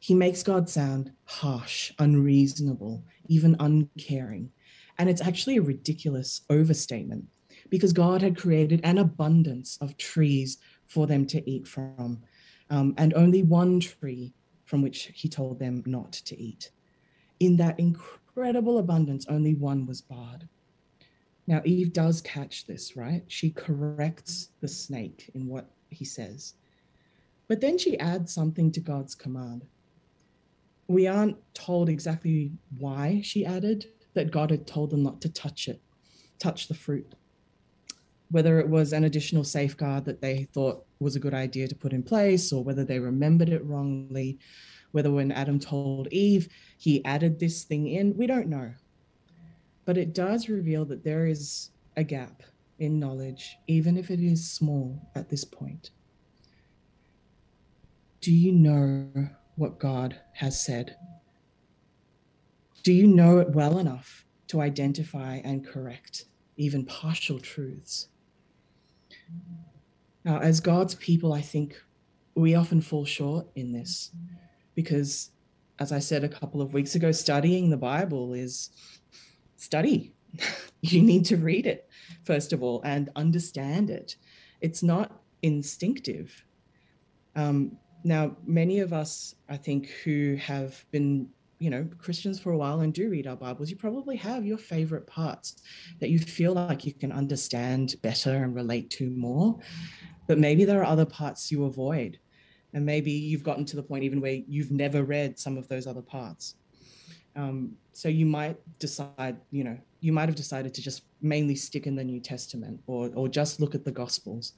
He 0.00 0.14
makes 0.14 0.42
God 0.42 0.68
sound 0.68 1.12
harsh, 1.24 1.92
unreasonable, 1.98 3.04
even 3.28 3.56
uncaring. 3.60 4.50
And 4.98 5.08
it's 5.08 5.22
actually 5.22 5.58
a 5.58 5.62
ridiculous 5.62 6.42
overstatement 6.50 7.26
because 7.70 7.92
God 7.92 8.22
had 8.22 8.36
created 8.36 8.80
an 8.84 8.98
abundance 8.98 9.78
of 9.80 9.96
trees 9.96 10.58
for 10.92 11.06
them 11.06 11.26
to 11.26 11.50
eat 11.50 11.66
from, 11.66 12.22
um, 12.68 12.94
and 12.98 13.14
only 13.14 13.42
one 13.42 13.80
tree 13.80 14.34
from 14.66 14.82
which 14.82 15.10
he 15.14 15.26
told 15.26 15.58
them 15.58 15.82
not 15.86 16.12
to 16.12 16.38
eat. 16.38 16.70
In 17.40 17.56
that 17.56 17.80
incredible 17.80 18.76
abundance, 18.76 19.26
only 19.28 19.54
one 19.54 19.86
was 19.86 20.02
barred. 20.02 20.46
Now, 21.46 21.62
Eve 21.64 21.94
does 21.94 22.20
catch 22.20 22.66
this, 22.66 22.94
right? 22.94 23.24
She 23.26 23.50
corrects 23.50 24.50
the 24.60 24.68
snake 24.68 25.30
in 25.34 25.46
what 25.46 25.70
he 25.88 26.04
says. 26.04 26.54
But 27.48 27.62
then 27.62 27.78
she 27.78 27.98
adds 27.98 28.32
something 28.32 28.70
to 28.72 28.80
God's 28.80 29.14
command. 29.14 29.64
We 30.88 31.06
aren't 31.06 31.38
told 31.54 31.88
exactly 31.88 32.52
why 32.78 33.22
she 33.24 33.46
added 33.46 33.86
that 34.12 34.30
God 34.30 34.50
had 34.50 34.66
told 34.66 34.90
them 34.90 35.02
not 35.02 35.22
to 35.22 35.30
touch 35.30 35.68
it, 35.68 35.80
touch 36.38 36.68
the 36.68 36.74
fruit 36.74 37.14
whether 38.32 38.58
it 38.58 38.68
was 38.68 38.92
an 38.92 39.04
additional 39.04 39.44
safeguard 39.44 40.06
that 40.06 40.20
they 40.20 40.44
thought 40.52 40.84
was 41.00 41.14
a 41.14 41.20
good 41.20 41.34
idea 41.34 41.68
to 41.68 41.74
put 41.74 41.92
in 41.92 42.02
place, 42.02 42.52
or 42.52 42.64
whether 42.64 42.84
they 42.84 42.98
remembered 42.98 43.50
it 43.50 43.64
wrongly, 43.64 44.38
whether 44.92 45.10
when 45.10 45.30
Adam 45.30 45.60
told 45.60 46.08
Eve, 46.08 46.48
he 46.78 47.04
added 47.04 47.38
this 47.38 47.62
thing 47.62 47.86
in, 47.86 48.16
we 48.16 48.26
don't 48.26 48.48
know. 48.48 48.72
But 49.84 49.98
it 49.98 50.14
does 50.14 50.48
reveal 50.48 50.84
that 50.86 51.04
there 51.04 51.26
is 51.26 51.70
a 51.96 52.02
gap 52.02 52.42
in 52.78 52.98
knowledge, 52.98 53.58
even 53.66 53.96
if 53.98 54.10
it 54.10 54.20
is 54.20 54.50
small 54.50 54.98
at 55.14 55.28
this 55.28 55.44
point. 55.44 55.90
Do 58.22 58.32
you 58.32 58.52
know 58.52 59.28
what 59.56 59.78
God 59.78 60.18
has 60.34 60.64
said? 60.64 60.96
Do 62.82 62.92
you 62.92 63.06
know 63.06 63.38
it 63.38 63.50
well 63.50 63.78
enough 63.78 64.24
to 64.48 64.60
identify 64.60 65.36
and 65.44 65.66
correct 65.66 66.24
even 66.56 66.86
partial 66.86 67.38
truths? 67.38 68.08
Now, 70.24 70.38
as 70.38 70.60
God's 70.60 70.94
people, 70.94 71.32
I 71.32 71.40
think 71.40 71.80
we 72.34 72.54
often 72.54 72.80
fall 72.80 73.04
short 73.04 73.46
in 73.54 73.72
this 73.72 74.10
because, 74.74 75.30
as 75.78 75.92
I 75.92 75.98
said 75.98 76.24
a 76.24 76.28
couple 76.28 76.62
of 76.62 76.72
weeks 76.72 76.94
ago, 76.94 77.12
studying 77.12 77.70
the 77.70 77.76
Bible 77.76 78.32
is 78.34 78.70
study. 79.56 80.12
you 80.80 81.02
need 81.02 81.24
to 81.26 81.36
read 81.36 81.66
it, 81.66 81.88
first 82.24 82.52
of 82.52 82.62
all, 82.62 82.80
and 82.84 83.10
understand 83.16 83.90
it. 83.90 84.16
It's 84.60 84.82
not 84.82 85.20
instinctive. 85.42 86.44
Um, 87.36 87.78
now, 88.04 88.36
many 88.44 88.80
of 88.80 88.92
us, 88.92 89.34
I 89.48 89.56
think, 89.56 89.88
who 90.04 90.36
have 90.36 90.84
been 90.90 91.28
you 91.62 91.70
know 91.70 91.86
christians 91.98 92.40
for 92.40 92.52
a 92.52 92.56
while 92.56 92.80
and 92.80 92.92
do 92.92 93.08
read 93.08 93.26
our 93.26 93.36
bibles 93.36 93.70
you 93.70 93.76
probably 93.76 94.16
have 94.16 94.44
your 94.44 94.58
favorite 94.58 95.06
parts 95.06 95.62
that 96.00 96.10
you 96.10 96.18
feel 96.18 96.54
like 96.54 96.84
you 96.84 96.92
can 96.92 97.12
understand 97.12 97.94
better 98.02 98.34
and 98.44 98.54
relate 98.54 98.90
to 98.90 99.10
more. 99.10 99.58
But 100.26 100.38
maybe 100.38 100.64
there 100.64 100.80
are 100.80 100.84
other 100.84 101.06
parts 101.06 101.50
you 101.50 101.64
avoid. 101.64 102.18
And 102.74 102.86
maybe 102.86 103.12
you've 103.12 103.42
gotten 103.42 103.64
to 103.66 103.76
the 103.76 103.82
point 103.82 104.04
even 104.04 104.20
where 104.20 104.40
you've 104.46 104.70
never 104.70 105.02
read 105.02 105.38
some 105.38 105.58
of 105.58 105.68
those 105.68 105.86
other 105.86 106.02
parts. 106.02 106.54
Um, 107.36 107.72
so 107.92 108.08
you 108.08 108.26
might 108.26 108.58
decide 108.78 109.36
you 109.50 109.64
know 109.64 109.78
you 110.00 110.12
might 110.12 110.28
have 110.28 110.34
decided 110.34 110.74
to 110.74 110.82
just 110.82 111.02
mainly 111.20 111.54
stick 111.54 111.86
in 111.86 111.94
the 111.94 112.04
new 112.04 112.20
testament 112.20 112.80
or 112.86 113.10
or 113.14 113.28
just 113.28 113.60
look 113.60 113.74
at 113.74 113.84
the 113.84 113.92
gospels. 113.92 114.52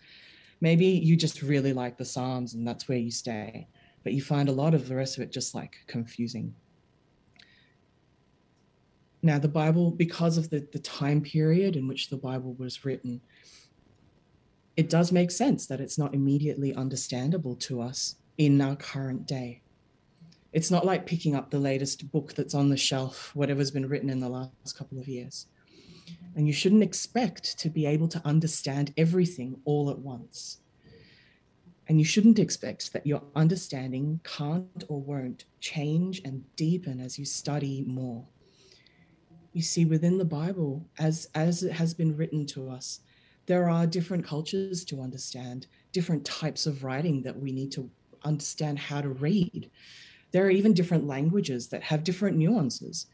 Maybe 0.61 0.87
you 0.87 1.17
just 1.17 1.43
really 1.43 1.73
like 1.73 1.97
the 1.97 2.05
psalms 2.05 2.55
and 2.55 2.67
that's 2.67 2.89
where 2.89 2.99
you 2.99 3.11
stay 3.11 3.69
but 4.05 4.13
you 4.13 4.23
find 4.23 4.49
a 4.49 4.53
lot 4.53 4.75
of 4.75 4.87
the 4.87 4.95
rest 4.95 5.17
of 5.17 5.23
it 5.23 5.33
just 5.33 5.55
like 5.55 5.79
confusing 5.87 6.55
now, 9.25 9.39
the 9.39 9.49
Bible, 9.49 9.91
because 9.91 10.37
of 10.37 10.51
the, 10.51 10.69
the 10.71 10.79
time 10.79 11.23
period 11.23 11.77
in 11.77 11.89
which 11.89 12.11
the 12.11 12.17
Bible 12.19 12.53
was 12.59 12.85
written, 12.85 13.23
it 14.77 14.91
does 14.91 15.13
make 15.13 15.31
sense 15.31 15.67
that 15.67 15.81
it's 15.81 15.97
not 15.97 16.13
immediately 16.13 16.75
understandable 16.75 17.57
to 17.57 17.81
us 17.81 18.17
in 18.37 18.61
our 18.61 18.77
current 18.77 19.27
day. 19.27 19.63
It's 20.53 20.71
not 20.71 20.85
like 20.85 21.07
picking 21.07 21.35
up 21.35 21.51
the 21.51 21.59
latest 21.59 22.13
book 22.13 22.35
that's 22.35 22.53
on 22.53 22.69
the 22.69 22.77
shelf, 22.77 23.35
whatever's 23.35 23.71
been 23.71 23.89
written 23.89 24.11
in 24.11 24.21
the 24.21 24.29
last 24.29 24.77
couple 24.77 24.99
of 24.99 25.09
years. 25.09 25.47
And 26.37 26.47
you 26.47 26.53
shouldn't 26.53 26.83
expect 26.83 27.59
to 27.61 27.71
be 27.71 27.87
able 27.87 28.09
to 28.09 28.21
understand 28.27 28.93
everything 28.99 29.57
all 29.65 29.89
at 29.89 29.99
once. 29.99 30.59
And 31.89 31.99
you 31.99 32.05
shouldn't 32.05 32.39
expect 32.39 32.93
that 32.93 33.07
your 33.07 33.23
understanding 33.35 34.21
can't 34.23 34.85
or 34.89 35.01
won't 35.01 35.47
change 35.61 36.21
and 36.27 36.45
deepen 36.57 37.01
as 37.01 37.19
you 37.19 37.25
study 37.25 37.85
more 37.87 38.27
you 39.55 39.63
see 39.63 39.85
within 39.85 40.19
the 40.19 40.25
Bible, 40.25 40.85
as, 40.99 41.29
as 41.35 41.63
it 41.63 41.73
has 41.73 41.95
been 41.95 42.17
written 42.17 42.45
to 42.47 42.69
us, 42.69 43.01
there 43.47 43.71
are 43.71 43.87
different 43.87 44.27
cultures 44.27 44.85
to 44.87 45.01
understand, 45.01 45.69
different 45.93 46.25
types 46.25 46.67
of 46.67 46.83
writing 46.83 47.23
that 47.23 47.39
we 47.39 47.53
need 47.53 47.71
to 47.73 47.89
understand 48.25 48.79
how 48.79 49.01
to 49.01 49.11
read. 49.11 49.71
There 50.33 50.45
are 50.45 50.51
even 50.51 50.75
different 50.75 51.07
languages 51.07 51.69
that 51.69 51.85
have 51.85 52.03
different 52.03 52.37
nuances. 52.37 53.07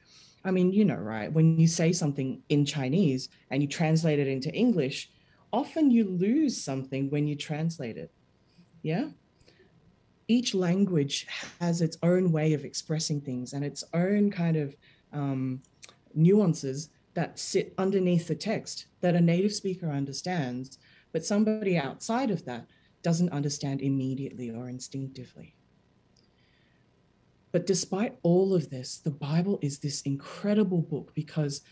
I 0.42 0.50
mean, 0.50 0.72
you 0.72 0.86
know, 0.86 0.96
right? 0.96 1.30
When 1.30 1.58
you 1.58 1.66
say 1.66 1.92
something 1.92 2.42
in 2.48 2.64
Chinese 2.64 3.28
and 3.50 3.62
you 3.62 3.68
translate 3.68 4.18
it 4.18 4.26
into 4.26 4.50
English, 4.54 5.10
often 5.52 5.90
you 5.90 6.04
lose 6.04 6.58
something 6.58 7.10
when 7.10 7.26
you 7.26 7.36
translate 7.36 7.98
it. 7.98 8.10
Yeah? 8.82 9.08
Each 10.26 10.54
language 10.54 11.26
has 11.60 11.82
its 11.82 11.98
own 12.02 12.32
way 12.32 12.54
of 12.54 12.64
expressing 12.64 13.20
things 13.20 13.52
and 13.52 13.62
its 13.62 13.84
own 13.92 14.30
kind 14.30 14.56
of 14.56 14.74
um, 15.12 15.60
nuances 16.14 16.90
that 17.14 17.38
sit 17.38 17.74
underneath 17.78 18.28
the 18.28 18.34
text 18.34 18.86
that 19.00 19.16
a 19.16 19.20
native 19.20 19.52
speaker 19.52 19.90
understands, 19.90 20.78
but 21.12 21.24
somebody 21.24 21.76
outside 21.76 22.30
of 22.30 22.44
that 22.44 22.66
doesn't 23.02 23.32
understand 23.32 23.80
immediately 23.80 24.50
or 24.50 24.68
instinctively. 24.68 25.54
But 27.52 27.66
despite 27.66 28.16
all 28.22 28.54
of 28.54 28.70
this, 28.70 28.98
the 28.98 29.10
Bible 29.10 29.58
is 29.60 29.78
this 29.78 30.02
incredible 30.02 30.82
book 30.82 31.12
because 31.14 31.62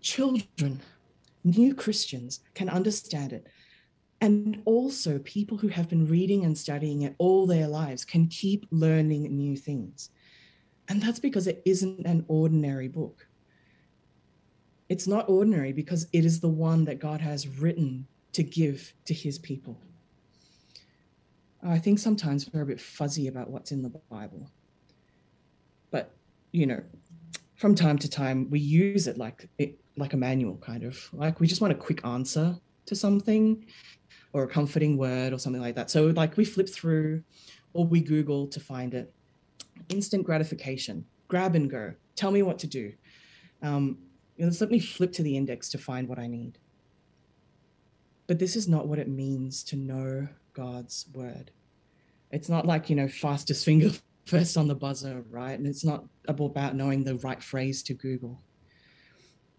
children, 0.00 0.80
new 1.44 1.74
Christians, 1.74 2.40
can 2.54 2.68
understand 2.68 3.32
it. 3.32 3.46
And 4.20 4.62
also, 4.66 5.18
people 5.20 5.58
who 5.58 5.68
have 5.68 5.88
been 5.88 6.06
reading 6.06 6.44
and 6.44 6.56
studying 6.56 7.02
it 7.02 7.14
all 7.18 7.46
their 7.46 7.66
lives 7.66 8.04
can 8.04 8.28
keep 8.28 8.66
learning 8.70 9.36
new 9.36 9.56
things. 9.56 10.10
And 10.88 11.02
that's 11.02 11.18
because 11.18 11.46
it 11.46 11.62
isn't 11.64 12.06
an 12.06 12.24
ordinary 12.28 12.88
book. 12.88 13.26
It's 14.92 15.06
not 15.06 15.26
ordinary 15.26 15.72
because 15.72 16.06
it 16.12 16.26
is 16.26 16.38
the 16.38 16.50
one 16.50 16.84
that 16.84 16.98
God 16.98 17.22
has 17.22 17.48
written 17.48 18.06
to 18.34 18.42
give 18.42 18.92
to 19.06 19.14
his 19.14 19.38
people. 19.38 19.80
I 21.66 21.78
think 21.78 21.98
sometimes 21.98 22.50
we're 22.52 22.60
a 22.60 22.66
bit 22.66 22.78
fuzzy 22.78 23.26
about 23.26 23.48
what's 23.48 23.72
in 23.72 23.80
the 23.80 23.88
Bible. 24.10 24.50
But, 25.90 26.14
you 26.50 26.66
know, 26.66 26.82
from 27.54 27.74
time 27.74 27.96
to 28.00 28.10
time 28.10 28.50
we 28.50 28.60
use 28.60 29.06
it 29.06 29.16
like 29.16 29.48
it 29.56 29.78
like 29.96 30.12
a 30.12 30.16
manual 30.18 30.58
kind 30.58 30.82
of 30.84 31.08
like 31.14 31.40
we 31.40 31.46
just 31.46 31.62
want 31.62 31.72
a 31.72 31.76
quick 31.76 32.04
answer 32.04 32.58
to 32.84 32.94
something 32.94 33.64
or 34.34 34.42
a 34.42 34.48
comforting 34.48 34.98
word 34.98 35.32
or 35.32 35.38
something 35.38 35.62
like 35.62 35.76
that. 35.76 35.90
So 35.90 36.08
like 36.08 36.36
we 36.36 36.44
flip 36.44 36.68
through 36.68 37.22
or 37.72 37.86
we 37.86 38.02
Google 38.02 38.46
to 38.48 38.60
find 38.60 38.92
it. 38.92 39.10
Instant 39.88 40.24
gratification, 40.24 41.06
grab 41.28 41.54
and 41.54 41.70
go. 41.70 41.94
Tell 42.14 42.30
me 42.30 42.42
what 42.42 42.58
to 42.58 42.66
do. 42.66 42.92
Um, 43.62 43.96
know, 44.38 44.52
let 44.60 44.70
me 44.70 44.80
flip 44.80 45.12
to 45.12 45.22
the 45.22 45.36
index 45.36 45.68
to 45.70 45.78
find 45.78 46.08
what 46.08 46.18
I 46.18 46.26
need. 46.26 46.58
But 48.26 48.38
this 48.38 48.56
is 48.56 48.68
not 48.68 48.88
what 48.88 48.98
it 48.98 49.08
means 49.08 49.62
to 49.64 49.76
know 49.76 50.28
God's 50.54 51.06
word. 51.12 51.50
It's 52.30 52.48
not 52.48 52.66
like, 52.66 52.88
you 52.88 52.96
know, 52.96 53.08
fastest 53.08 53.64
finger 53.64 53.90
first 54.26 54.56
on 54.56 54.68
the 54.68 54.74
buzzer, 54.74 55.24
right? 55.30 55.58
And 55.58 55.66
it's 55.66 55.84
not 55.84 56.04
about 56.28 56.74
knowing 56.74 57.04
the 57.04 57.16
right 57.16 57.42
phrase 57.42 57.82
to 57.84 57.94
Google. 57.94 58.40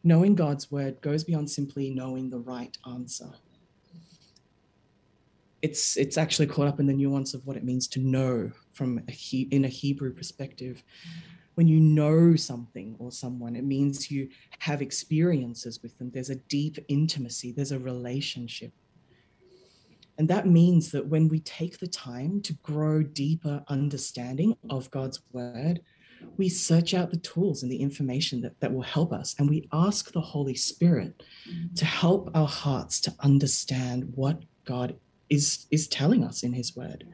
Knowing 0.03 0.35
God's 0.35 0.71
word 0.71 0.99
goes 1.01 1.23
beyond 1.23 1.49
simply 1.49 1.89
knowing 1.89 2.29
the 2.29 2.39
right 2.39 2.75
answer. 2.89 3.29
It's, 5.61 5.95
it's 5.95 6.17
actually 6.17 6.47
caught 6.47 6.67
up 6.67 6.79
in 6.81 6.87
the 6.87 6.93
nuance 6.93 7.33
of 7.33 7.45
what 7.45 7.55
it 7.55 7.63
means 7.63 7.87
to 7.89 7.99
know 8.01 8.51
from 8.73 9.01
a 9.07 9.11
he, 9.11 9.43
in 9.51 9.63
a 9.63 9.69
Hebrew 9.69 10.13
perspective 10.13 10.83
when 11.55 11.67
you 11.67 11.79
know 11.79 12.35
something 12.35 12.95
or 12.99 13.11
someone, 13.11 13.55
it 13.55 13.63
means 13.63 14.09
you 14.11 14.29
have 14.59 14.81
experiences 14.81 15.81
with 15.81 15.97
them. 15.97 16.11
There's 16.11 16.29
a 16.29 16.35
deep 16.35 16.77
intimacy, 16.87 17.51
there's 17.51 17.71
a 17.71 17.79
relationship. 17.79 18.71
And 20.17 20.27
that 20.29 20.47
means 20.47 20.91
that 20.91 21.07
when 21.07 21.27
we 21.27 21.39
take 21.39 21.79
the 21.79 21.87
time 21.87 22.41
to 22.41 22.53
grow 22.61 23.01
deeper 23.01 23.63
understanding 23.67 24.55
of 24.69 24.91
God's 24.91 25.21
word, 25.31 25.81
we 26.37 26.49
search 26.49 26.93
out 26.93 27.11
the 27.11 27.17
tools 27.17 27.63
and 27.63 27.71
the 27.71 27.81
information 27.81 28.41
that, 28.41 28.59
that 28.59 28.73
will 28.73 28.83
help 28.83 29.11
us. 29.11 29.35
And 29.39 29.49
we 29.49 29.67
ask 29.73 30.11
the 30.11 30.21
Holy 30.21 30.55
Spirit 30.55 31.23
to 31.75 31.85
help 31.85 32.29
our 32.33 32.47
hearts 32.47 33.01
to 33.01 33.13
understand 33.19 34.11
what 34.15 34.43
God 34.65 34.95
is, 35.29 35.65
is 35.71 35.87
telling 35.87 36.23
us 36.23 36.43
in 36.43 36.53
his 36.53 36.75
word. 36.75 37.05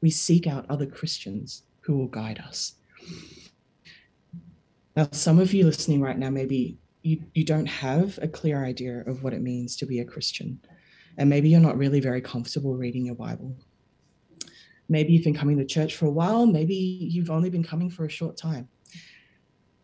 We 0.00 0.10
seek 0.10 0.46
out 0.46 0.66
other 0.68 0.86
Christians 0.86 1.64
who 1.80 1.96
will 1.98 2.08
guide 2.08 2.38
us. 2.38 2.74
Now, 4.96 5.08
some 5.12 5.38
of 5.38 5.52
you 5.52 5.66
listening 5.66 6.00
right 6.00 6.18
now, 6.18 6.30
maybe 6.30 6.78
you, 7.02 7.22
you 7.34 7.44
don't 7.44 7.66
have 7.66 8.18
a 8.22 8.28
clear 8.28 8.64
idea 8.64 9.04
of 9.06 9.22
what 9.22 9.34
it 9.34 9.42
means 9.42 9.76
to 9.76 9.86
be 9.86 10.00
a 10.00 10.04
Christian. 10.04 10.58
And 11.18 11.28
maybe 11.28 11.50
you're 11.50 11.60
not 11.60 11.76
really 11.76 12.00
very 12.00 12.22
comfortable 12.22 12.74
reading 12.74 13.04
your 13.04 13.14
Bible. 13.14 13.54
Maybe 14.88 15.12
you've 15.12 15.24
been 15.24 15.36
coming 15.36 15.58
to 15.58 15.66
church 15.66 15.96
for 15.96 16.06
a 16.06 16.10
while, 16.10 16.46
maybe 16.46 16.74
you've 16.74 17.30
only 17.30 17.50
been 17.50 17.64
coming 17.64 17.90
for 17.90 18.06
a 18.06 18.10
short 18.10 18.36
time. 18.36 18.68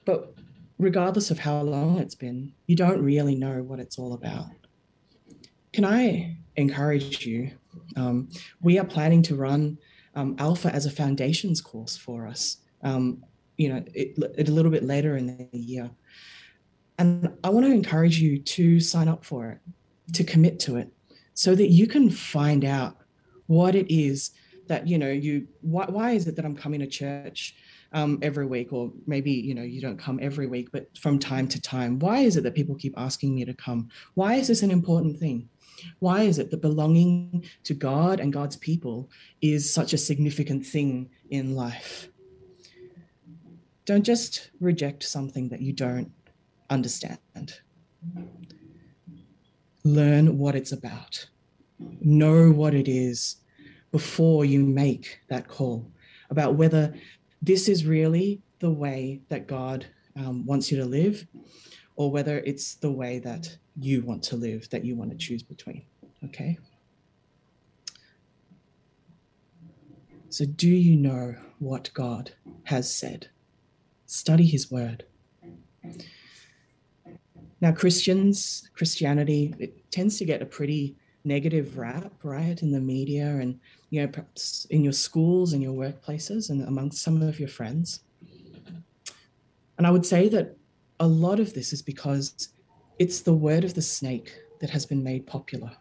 But 0.05 0.35
regardless 0.79 1.31
of 1.31 1.39
how 1.39 1.61
long 1.61 1.99
it's 1.99 2.15
been, 2.15 2.53
you 2.67 2.77
don't 2.77 3.03
really 3.03 3.35
know 3.35 3.63
what 3.63 3.81
it's 3.81 3.99
all 3.99 4.15
about. 4.15 4.51
Can 5.73 5.85
I 5.85 6.39
encourage 6.57 7.27
you? 7.27 7.51
Um, 7.97 8.29
we 8.63 8.79
are 8.79 8.85
planning 8.85 9.23
to 9.23 9.37
run 9.37 9.79
um, 10.15 10.37
Alpha 10.39 10.75
as 10.75 10.87
a 10.87 10.91
foundations 10.91 11.61
course 11.61 11.97
for 11.97 12.27
us. 12.27 12.59
Um, 12.83 13.25
you 13.57 13.69
know, 13.69 13.85
it, 13.95 14.49
a 14.49 14.51
little 14.51 14.71
bit 14.71 14.85
later 14.85 15.17
in 15.17 15.49
the 15.53 15.59
year. 15.59 15.91
And 16.99 17.33
I 17.43 17.51
want 17.51 17.67
to 17.67 17.73
encourage 17.73 18.21
you 18.21 18.39
to 18.39 18.81
sign 18.81 19.09
up 19.09 19.25
for 19.25 19.51
it, 19.51 20.15
to 20.15 20.25
commit 20.25 20.61
to 20.61 20.77
it, 20.77 20.93
so 21.35 21.55
that 21.55 21.69
you 21.69 21.87
can 21.87 22.11
find 22.11 22.65
out 22.65 22.97
what 23.47 23.75
it 23.75 23.93
is 23.93 24.31
that, 24.69 24.87
you 24.87 24.99
know, 24.99 25.11
you, 25.11 25.47
why, 25.61 25.87
why 25.87 26.13
is 26.13 26.27
it 26.27 26.37
that 26.37 26.45
I'm 26.45 26.57
coming 26.57 26.81
to 26.81 26.87
church 26.87 27.57
um, 27.93 28.19
every 28.23 28.47
week, 28.47 28.73
or 28.73 28.93
maybe, 29.07 29.33
you 29.33 29.55
know, 29.55 29.63
you 29.63 29.81
don't 29.81 29.99
come 29.99 30.19
every 30.23 30.47
week, 30.47 30.71
but 30.73 30.87
from 30.97 31.19
time 31.19 31.49
to 31.49 31.61
time? 31.61 31.99
Why 31.99 32.21
is 32.21 32.37
it 32.37 32.43
that 32.45 32.55
people 32.55 32.75
keep 32.75 32.95
asking 32.97 33.35
me 33.35 33.45
to 33.45 33.55
come? 33.55 33.89
Why 34.15 34.35
is 34.35 34.49
this 34.49 34.63
an 34.63 34.71
important 34.71 35.19
thing? 35.19 35.49
Why 35.99 36.23
is 36.23 36.39
it 36.39 36.51
that 36.51 36.61
belonging 36.61 37.45
to 37.65 37.75
God 37.75 38.21
and 38.21 38.33
God's 38.33 38.57
people 38.57 39.11
is 39.41 39.73
such 39.73 39.93
a 39.93 39.99
significant 39.99 40.65
thing 40.65 41.11
in 41.31 41.55
life? 41.55 42.09
Don't 43.85 44.05
just 44.05 44.51
reject 44.61 45.03
something 45.03 45.49
that 45.49 45.61
you 45.61 45.73
don't 45.73 46.11
understand. 46.71 47.19
Learn 49.85 50.39
what 50.39 50.55
it's 50.55 50.73
about. 50.73 51.27
Know 52.01 52.53
what 52.53 52.75
it 52.75 52.89
is 52.89 53.37
before 53.91 54.45
you 54.45 54.65
make 54.65 55.21
that 55.29 55.49
call 55.49 55.91
about 56.31 56.55
whether 56.55 56.95
this 57.43 57.69
is 57.69 57.85
really 57.85 58.41
the 58.61 58.71
way 58.71 59.21
that 59.29 59.49
God 59.49 59.85
um, 60.17 60.47
wants 60.47 60.71
you 60.71 60.79
to 60.79 60.85
live, 60.85 61.27
or 61.97 62.11
whether 62.11 62.39
it's 62.39 62.75
the 62.77 62.91
way 62.91 63.19
that 63.19 63.57
you 63.77 64.03
want 64.03 64.23
to 64.23 64.37
live, 64.37 64.69
that 64.71 64.85
you 64.85 64.95
want 64.95 65.11
to 65.11 65.17
choose 65.17 65.43
between. 65.43 65.85
Okay? 66.25 66.59
So, 70.31 70.47
do 70.47 70.69
you 70.69 70.97
know 70.97 71.35
what 71.59 71.91
God 71.93 72.31
has 72.65 72.93
said? 72.95 73.29
Study 74.13 74.45
his 74.45 74.71
word. 74.71 75.07
Now, 77.63 77.73
Christians, 77.73 78.69
Christianity, 78.75 79.55
it 79.59 79.91
tends 79.91 80.19
to 80.19 80.27
get 80.27 80.43
a 80.43 80.45
pretty 80.45 80.97
negative 81.25 81.79
rap, 81.79 82.13
right, 82.23 82.61
in 82.61 82.73
the 82.73 82.79
media 82.79 83.25
and, 83.25 83.59
you 83.89 84.03
know, 84.03 84.09
perhaps 84.09 84.67
in 84.67 84.85
your 84.85 84.93
schools 84.93 85.55
and 85.55 85.63
your 85.63 85.73
workplaces 85.73 86.51
and 86.51 86.69
amongst 86.69 87.03
some 87.03 87.23
of 87.23 87.41
your 87.41 87.49
friends. 87.49 88.01
And 89.79 89.87
I 89.87 89.91
would 89.91 90.05
say 90.05 90.29
that 90.29 90.59
a 91.01 91.07
lot 91.07 91.41
of 91.41 91.55
this 91.55 91.73
is 91.73 91.81
because 91.81 92.51
it's 92.99 93.23
the 93.23 93.33
word 93.33 93.65
of 93.65 93.73
the 93.73 93.81
snake 93.81 94.31
that 94.61 94.69
has 94.69 94.85
been 94.85 95.03
made 95.03 95.27
popular. 95.27 95.73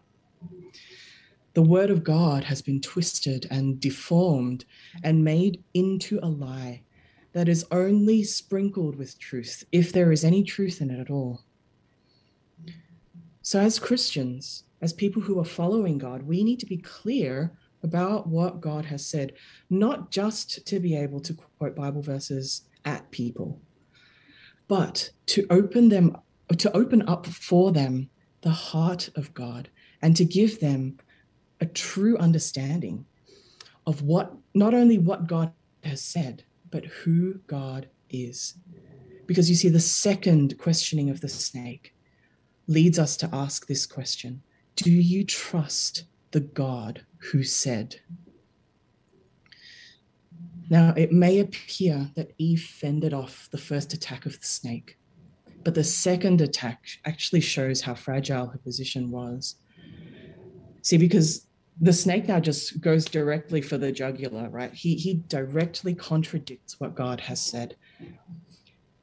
The 1.53 1.63
word 1.63 1.89
of 1.89 2.05
God 2.05 2.45
has 2.45 2.61
been 2.61 2.79
twisted 2.79 3.45
and 3.51 3.77
deformed 3.81 4.63
and 5.03 5.21
made 5.21 5.61
into 5.73 6.17
a 6.23 6.29
lie 6.29 6.83
that 7.33 7.47
is 7.47 7.65
only 7.71 8.23
sprinkled 8.23 8.95
with 8.95 9.19
truth, 9.19 9.63
if 9.71 9.91
there 9.91 10.11
is 10.11 10.23
any 10.23 10.43
truth 10.43 10.81
in 10.81 10.91
it 10.91 10.99
at 10.99 11.09
all. 11.09 11.41
So, 13.41 13.59
as 13.59 13.79
Christians, 13.79 14.63
as 14.81 14.93
people 14.93 15.21
who 15.21 15.39
are 15.39 15.45
following 15.45 15.97
God, 15.97 16.23
we 16.23 16.43
need 16.43 16.59
to 16.59 16.65
be 16.65 16.77
clear 16.77 17.51
about 17.83 18.27
what 18.27 18.61
God 18.61 18.85
has 18.85 19.05
said, 19.05 19.33
not 19.69 20.11
just 20.11 20.65
to 20.67 20.79
be 20.79 20.95
able 20.95 21.19
to 21.21 21.33
quote 21.57 21.75
Bible 21.75 22.01
verses 22.01 22.63
at 22.85 23.09
people, 23.11 23.59
but 24.67 25.09
to 25.27 25.47
open 25.49 25.89
them, 25.89 26.15
to 26.57 26.75
open 26.75 27.07
up 27.07 27.25
for 27.25 27.71
them 27.71 28.09
the 28.41 28.51
heart 28.51 29.09
of 29.15 29.33
God 29.33 29.69
and 30.01 30.15
to 30.17 30.25
give 30.25 30.59
them 30.59 30.97
a 31.59 31.65
true 31.65 32.17
understanding 32.17 33.05
of 33.85 34.01
what, 34.01 34.33
not 34.53 34.73
only 34.73 34.97
what 34.97 35.27
God 35.27 35.51
has 35.83 36.01
said, 36.01 36.43
but 36.71 36.85
who 36.85 37.35
God 37.47 37.87
is. 38.09 38.55
Because 39.27 39.49
you 39.49 39.55
see, 39.55 39.69
the 39.69 39.79
second 39.79 40.57
questioning 40.57 41.09
of 41.09 41.21
the 41.21 41.29
snake 41.29 41.93
leads 42.67 42.97
us 42.97 43.17
to 43.17 43.29
ask 43.33 43.67
this 43.67 43.85
question 43.85 44.41
Do 44.75 44.91
you 44.91 45.23
trust 45.23 46.05
the 46.31 46.39
God 46.39 47.05
who 47.17 47.43
said? 47.43 47.97
Now, 50.69 50.93
it 50.95 51.11
may 51.11 51.39
appear 51.39 52.09
that 52.15 52.31
Eve 52.37 52.61
fended 52.63 53.13
off 53.13 53.49
the 53.51 53.57
first 53.57 53.93
attack 53.93 54.25
of 54.25 54.39
the 54.39 54.45
snake, 54.45 54.97
but 55.65 55.75
the 55.75 55.83
second 55.83 56.39
attack 56.39 56.85
actually 57.03 57.41
shows 57.41 57.81
how 57.81 57.93
fragile 57.93 58.47
her 58.47 58.57
position 58.57 59.11
was. 59.11 59.55
See, 60.81 60.97
because 60.97 61.47
the 61.81 61.91
snake 61.91 62.27
now 62.27 62.39
just 62.39 62.79
goes 62.79 63.05
directly 63.05 63.59
for 63.59 63.77
the 63.77 63.91
jugular, 63.91 64.47
right? 64.49 64.71
He, 64.71 64.95
he 64.95 65.15
directly 65.27 65.95
contradicts 65.95 66.79
what 66.79 66.93
God 66.93 67.19
has 67.21 67.41
said. 67.41 67.75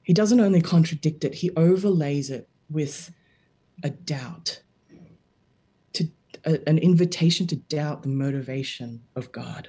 He 0.04 0.14
doesn't 0.14 0.40
only 0.40 0.62
contradict 0.62 1.24
it, 1.24 1.34
he 1.34 1.50
overlays 1.56 2.30
it 2.30 2.48
with 2.70 3.12
a 3.82 3.90
doubt, 3.90 4.62
to 5.94 6.08
a, 6.44 6.68
an 6.68 6.78
invitation 6.78 7.46
to 7.48 7.56
doubt 7.56 8.02
the 8.02 8.08
motivation 8.08 9.02
of 9.16 9.32
God. 9.32 9.68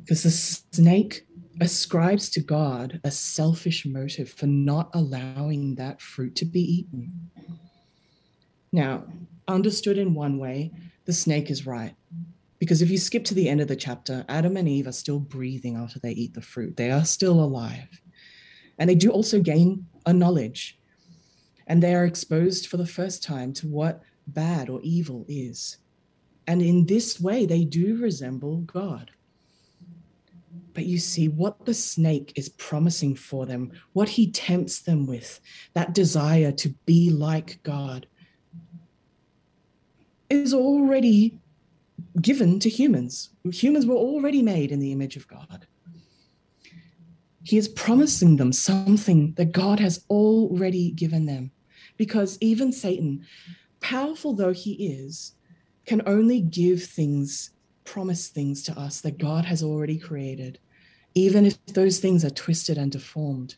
Because 0.00 0.24
the 0.24 0.30
snake 0.30 1.26
ascribes 1.60 2.28
to 2.30 2.40
God 2.40 3.00
a 3.04 3.10
selfish 3.10 3.86
motive 3.86 4.30
for 4.30 4.46
not 4.46 4.90
allowing 4.94 5.76
that 5.76 6.00
fruit 6.00 6.34
to 6.36 6.44
be 6.44 6.60
eaten. 6.60 7.30
Now, 8.72 9.04
understood 9.46 9.98
in 9.98 10.14
one 10.14 10.38
way, 10.38 10.72
the 11.04 11.12
snake 11.12 11.50
is 11.50 11.66
right. 11.66 11.94
Because 12.58 12.80
if 12.80 12.90
you 12.90 12.98
skip 12.98 13.24
to 13.24 13.34
the 13.34 13.48
end 13.48 13.60
of 13.60 13.68
the 13.68 13.76
chapter, 13.76 14.24
Adam 14.28 14.56
and 14.56 14.68
Eve 14.68 14.86
are 14.86 14.92
still 14.92 15.18
breathing 15.18 15.76
after 15.76 15.98
they 15.98 16.12
eat 16.12 16.34
the 16.34 16.40
fruit. 16.40 16.76
They 16.76 16.90
are 16.90 17.04
still 17.04 17.42
alive. 17.42 18.00
And 18.78 18.88
they 18.88 18.94
do 18.94 19.10
also 19.10 19.40
gain 19.40 19.86
a 20.06 20.12
knowledge. 20.12 20.78
And 21.66 21.82
they 21.82 21.94
are 21.94 22.04
exposed 22.04 22.68
for 22.68 22.76
the 22.76 22.86
first 22.86 23.22
time 23.22 23.52
to 23.54 23.66
what 23.66 24.02
bad 24.28 24.68
or 24.68 24.80
evil 24.82 25.24
is. 25.28 25.78
And 26.46 26.62
in 26.62 26.86
this 26.86 27.20
way, 27.20 27.46
they 27.46 27.64
do 27.64 27.96
resemble 27.96 28.58
God. 28.58 29.10
But 30.74 30.86
you 30.86 30.98
see, 30.98 31.28
what 31.28 31.64
the 31.64 31.74
snake 31.74 32.32
is 32.36 32.48
promising 32.50 33.14
for 33.14 33.46
them, 33.46 33.72
what 33.92 34.08
he 34.08 34.30
tempts 34.30 34.80
them 34.80 35.06
with, 35.06 35.40
that 35.74 35.94
desire 35.94 36.52
to 36.52 36.68
be 36.86 37.10
like 37.10 37.62
God, 37.62 38.06
is 40.32 40.54
already 40.54 41.38
given 42.20 42.58
to 42.60 42.68
humans. 42.68 43.30
Humans 43.50 43.86
were 43.86 43.96
already 43.96 44.42
made 44.42 44.72
in 44.72 44.80
the 44.80 44.92
image 44.92 45.16
of 45.16 45.28
God. 45.28 45.66
He 47.44 47.58
is 47.58 47.68
promising 47.68 48.36
them 48.36 48.52
something 48.52 49.34
that 49.34 49.52
God 49.52 49.78
has 49.80 50.04
already 50.08 50.92
given 50.92 51.26
them. 51.26 51.50
Because 51.96 52.38
even 52.40 52.72
Satan, 52.72 53.26
powerful 53.80 54.32
though 54.32 54.52
he 54.52 54.72
is, 54.72 55.34
can 55.84 56.02
only 56.06 56.40
give 56.40 56.82
things, 56.82 57.50
promise 57.84 58.28
things 58.28 58.62
to 58.64 58.78
us 58.78 59.00
that 59.02 59.18
God 59.18 59.44
has 59.44 59.62
already 59.62 59.98
created, 59.98 60.58
even 61.14 61.44
if 61.44 61.62
those 61.66 61.98
things 61.98 62.24
are 62.24 62.30
twisted 62.30 62.78
and 62.78 62.90
deformed. 62.90 63.56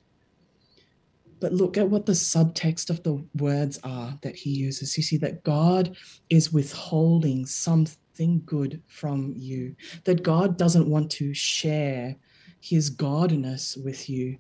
But 1.45 1.53
look 1.53 1.77
at 1.77 1.91
what 1.91 2.07
the 2.07 2.13
subtext 2.13 2.89
of 2.89 3.03
the 3.03 3.23
words 3.35 3.79
are 3.85 4.19
that 4.23 4.35
he 4.35 4.49
uses. 4.49 4.97
You 4.97 5.03
see 5.03 5.19
that 5.19 5.45
God 5.45 5.95
is 6.31 6.55
withholding 6.55 7.45
something 7.45 8.41
good 8.47 8.81
from 8.87 9.35
you, 9.37 9.77
that 10.05 10.23
God 10.23 10.57
doesn't 10.57 10.89
want 10.89 11.11
to 11.11 11.35
share 11.35 12.17
his 12.61 12.91
godness 12.91 13.77
with 13.85 14.09
you. 14.09 14.39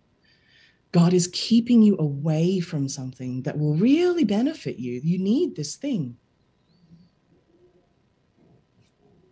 God 0.93 1.13
is 1.13 1.29
keeping 1.35 1.83
you 1.83 1.95
away 1.99 2.59
from 2.61 2.89
something 2.89 3.43
that 3.43 3.59
will 3.59 3.75
really 3.75 4.25
benefit 4.25 4.79
you. 4.79 4.99
You 5.05 5.19
need 5.19 5.57
this 5.57 5.77
thing. 5.77 6.17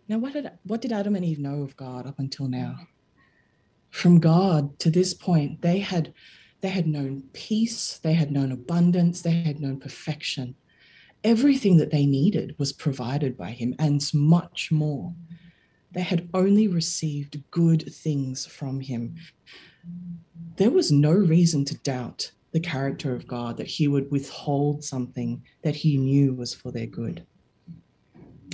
Now, 0.07 0.19
what 0.19 0.33
did, 0.33 0.51
what 0.61 0.81
did 0.81 0.91
Adam 0.91 1.15
and 1.15 1.25
Eve 1.25 1.39
know 1.39 1.63
of 1.63 1.75
God 1.75 2.05
up 2.05 2.19
until 2.19 2.47
now? 2.47 2.75
From 3.89 4.19
God 4.19 4.77
to 4.77 4.91
this 4.91 5.15
point, 5.15 5.63
they 5.63 5.79
had 5.79 6.13
they 6.63 6.69
had 6.69 6.87
known 6.87 7.21
peace, 7.33 7.99
they 8.03 8.13
had 8.13 8.31
known 8.31 8.53
abundance, 8.53 9.21
they 9.21 9.33
had 9.33 9.59
known 9.59 9.81
perfection. 9.81 10.55
Everything 11.25 11.75
that 11.75 11.91
they 11.91 12.05
needed 12.05 12.55
was 12.57 12.71
provided 12.71 13.35
by 13.35 13.51
him 13.51 13.75
and 13.79 14.01
much 14.13 14.71
more. 14.71 15.13
They 15.91 16.03
had 16.03 16.29
only 16.33 16.69
received 16.69 17.43
good 17.51 17.93
things 17.93 18.45
from 18.45 18.79
him. 18.79 19.15
There 20.55 20.71
was 20.71 20.89
no 20.89 21.11
reason 21.11 21.65
to 21.65 21.77
doubt 21.79 22.31
the 22.53 22.61
character 22.61 23.13
of 23.13 23.27
God, 23.27 23.57
that 23.57 23.67
he 23.67 23.89
would 23.89 24.09
withhold 24.09 24.85
something 24.85 25.43
that 25.63 25.75
he 25.75 25.97
knew 25.97 26.33
was 26.33 26.53
for 26.53 26.71
their 26.71 26.85
good. 26.85 27.25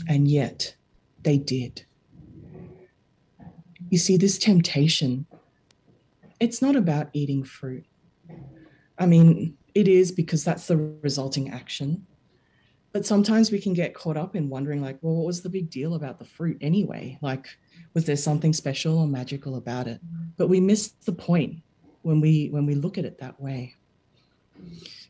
And 0.08 0.28
yet, 0.28 0.74
they 1.22 1.38
did. 1.38 1.86
You 3.92 4.00
see, 4.00 4.18
this 4.18 4.40
temptation, 4.40 5.28
it's 6.40 6.62
not 6.62 6.76
about 6.76 7.10
eating 7.14 7.44
fruit. 7.44 7.86
I 9.00 9.06
mean, 9.06 9.58
it 9.74 9.88
is 9.88 10.12
because 10.12 10.44
that's 10.44 10.68
the 10.68 10.78
resulting 11.02 11.50
action. 11.50 12.06
But 12.92 13.06
sometimes 13.06 13.52
we 13.52 13.60
can 13.60 13.74
get 13.74 13.94
caught 13.94 14.18
up 14.18 14.36
in 14.36 14.50
wondering, 14.50 14.82
like, 14.82 14.98
well, 15.02 15.16
what 15.16 15.28
was 15.28 15.42
the 15.42 15.50
big 15.50 15.70
deal 15.70 15.94
about 15.96 16.20
the 16.20 16.26
fruit 16.26 16.58
anyway? 16.60 17.18
Like, 17.22 17.48
was 17.94 18.06
there 18.06 18.16
something 18.16 18.52
special 18.52 18.98
or 18.98 19.08
magical 19.08 19.56
about 19.56 19.88
it? 19.88 20.02
But 20.38 20.50
we 20.50 20.60
miss 20.60 20.90
the 21.06 21.14
point 21.14 21.58
when 22.02 22.20
we 22.20 22.50
when 22.50 22.66
we 22.66 22.76
look 22.76 22.98
at 22.98 23.06
it 23.06 23.20
that 23.20 23.40
way. 23.40 23.76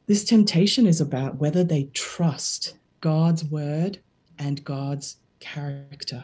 This 0.08 0.24
temptation 0.24 0.88
is 0.88 1.02
about 1.02 1.38
whether 1.38 1.64
they 1.64 1.86
trust 1.94 2.76
God's 3.00 3.46
word 3.46 4.00
and 4.38 4.64
God's 4.64 5.18
character. 5.40 6.24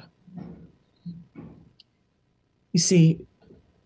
You 2.73 2.79
see, 2.79 3.21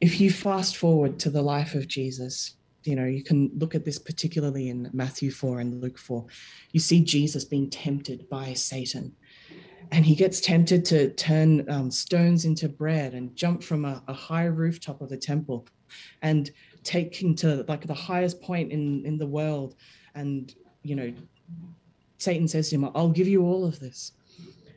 if 0.02 0.20
you 0.20 0.32
fast 0.32 0.78
forward 0.78 1.20
to 1.20 1.30
the 1.30 1.42
life 1.42 1.76
of 1.76 1.88
Jesus, 1.88 2.56
you 2.90 2.96
know, 2.96 3.06
you 3.06 3.24
can 3.24 3.52
look 3.56 3.76
at 3.76 3.86
this 3.86 4.00
particularly 4.00 4.70
in 4.70 4.90
Matthew 4.92 5.32
4 5.32 5.60
and 5.60 5.82
Luke 5.82 5.98
4. 5.98 6.26
You 6.72 6.80
see 6.80 7.02
Jesus 7.02 7.46
being 7.46 7.70
tempted 7.70 8.28
by 8.30 8.54
Satan. 8.54 9.16
And 9.92 10.06
he 10.06 10.16
gets 10.16 10.42
tempted 10.42 10.84
to 10.86 11.12
turn 11.12 11.70
um, 11.70 11.92
stones 11.92 12.46
into 12.46 12.68
bread 12.68 13.14
and 13.14 13.36
jump 13.36 13.64
from 13.64 13.86
a, 13.86 14.04
a 14.08 14.14
high 14.14 14.46
rooftop 14.46 15.02
of 15.02 15.10
the 15.10 15.18
temple 15.18 15.68
and 16.22 16.52
take 16.84 17.16
him 17.16 17.36
to 17.36 17.64
like 17.68 17.86
the 17.86 17.94
highest 17.94 18.42
point 18.42 18.72
in, 18.72 19.06
in 19.06 19.18
the 19.18 19.28
world. 19.28 19.76
And, 20.16 20.54
you 20.84 20.96
know, 20.96 21.14
Satan 22.18 22.48
says 22.48 22.70
to 22.70 22.76
him, 22.76 22.90
I'll 22.96 23.10
give 23.10 23.28
you 23.28 23.44
all 23.44 23.66
of 23.66 23.80
this. 23.80 24.14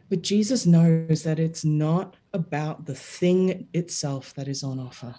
But 0.08 0.22
Jesus 0.22 0.66
knows 0.66 1.22
that 1.22 1.38
it's 1.38 1.64
not 1.64 2.16
about 2.34 2.84
the 2.84 2.94
thing 2.94 3.68
itself 3.72 4.34
that 4.34 4.48
is 4.48 4.62
on 4.62 4.78
offer 4.78 5.14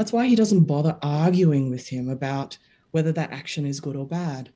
that's 0.00 0.14
why 0.14 0.24
he 0.24 0.34
doesn't 0.34 0.64
bother 0.64 0.96
arguing 1.02 1.68
with 1.68 1.86
him 1.86 2.08
about 2.08 2.56
whether 2.90 3.12
that 3.12 3.32
action 3.32 3.66
is 3.66 3.80
good 3.80 3.96
or 3.96 4.06
bad. 4.06 4.50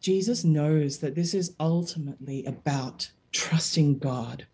Jesus 0.00 0.42
knows 0.42 0.98
that 0.98 1.14
this 1.14 1.34
is 1.34 1.54
ultimately 1.60 2.44
about 2.46 3.08
trusting 3.30 4.00
God, 4.00 4.44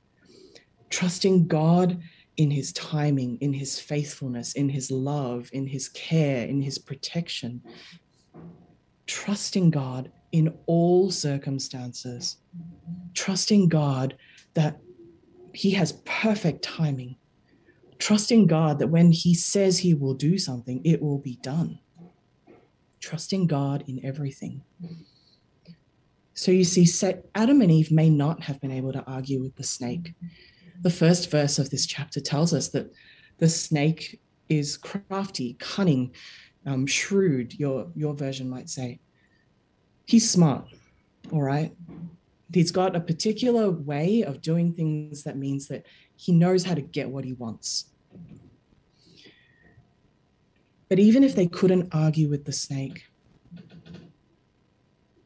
trusting 0.91 1.47
God 1.47 1.99
in 2.37 2.51
his 2.51 2.75
timing, 2.75 3.39
in 3.41 3.55
his 3.55 3.81
faithfulness, 3.81 4.53
in 4.53 4.69
his 4.69 4.91
love, 4.91 5.49
in 5.55 5.67
his 5.67 5.89
care, 5.89 6.47
in 6.47 6.61
his 6.61 6.77
protection, 6.77 7.63
trusting 9.07 9.71
God 9.71 10.13
in 10.33 10.55
all 10.67 11.11
circumstances, 11.11 12.37
trusting 13.15 13.67
God 13.71 14.19
that 14.53 14.79
he 15.55 15.71
has 15.71 15.93
perfect 16.05 16.61
timing, 16.61 17.17
trusting 18.03 18.49
God 18.49 18.81
that 18.81 18.89
when 18.89 19.13
he 19.13 19.33
says 19.33 19.79
he 19.79 19.95
will 19.95 20.15
do 20.15 20.37
something, 20.37 20.81
it 20.85 21.01
will 21.01 21.19
be 21.19 21.37
done, 21.37 21.79
trusting 22.99 23.47
God 23.47 23.85
in 23.87 24.05
everything. 24.05 24.61
So 26.35 26.51
you 26.51 26.65
see, 26.65 26.85
Adam 27.37 27.61
and 27.61 27.71
Eve 27.71 27.93
may 27.93 28.11
not 28.11 28.43
have 28.43 28.61
been 28.61 28.73
able 28.73 28.93
to 28.93 29.05
argue 29.07 29.41
with 29.41 29.55
the 29.55 29.63
snake. 29.63 30.15
The 30.81 30.91
first 30.91 31.31
verse 31.31 31.61
of 31.61 31.71
this 31.71 31.87
chapter 31.87 32.21
tells 32.21 32.53
us 32.53 32.71
that 32.71 32.91
the 33.39 33.49
snake 33.49 34.21
is 34.49 34.77
crafty, 34.77 35.55
cunning, 35.61 36.13
um, 36.67 36.89
shrewd, 36.89 37.55
your, 37.55 37.87
your 37.95 38.15
version 38.15 38.51
might 38.51 38.69
say. 38.69 38.99
He's 40.07 40.29
smart, 40.29 40.65
all 41.31 41.43
right? 41.43 41.73
He's 42.53 42.73
got 42.73 42.97
a 42.97 43.01
particular 43.01 43.71
way 43.71 44.23
of 44.23 44.43
doing 44.43 44.75
things 44.75 45.23
that 45.23 45.39
means 45.39 45.69
that 45.69 45.87
he 46.17 46.33
knows 46.33 46.65
how 46.65 46.75
to 46.75 46.83
get 46.83 47.09
what 47.09 47.25
he 47.25 47.35
wants. 47.35 47.92
But 50.89 50.99
even 50.99 51.25
if 51.25 51.35
they 51.35 51.47
couldn't 51.47 51.89
argue 51.93 52.29
with 52.29 52.45
the 52.45 52.53
snake, 52.53 53.05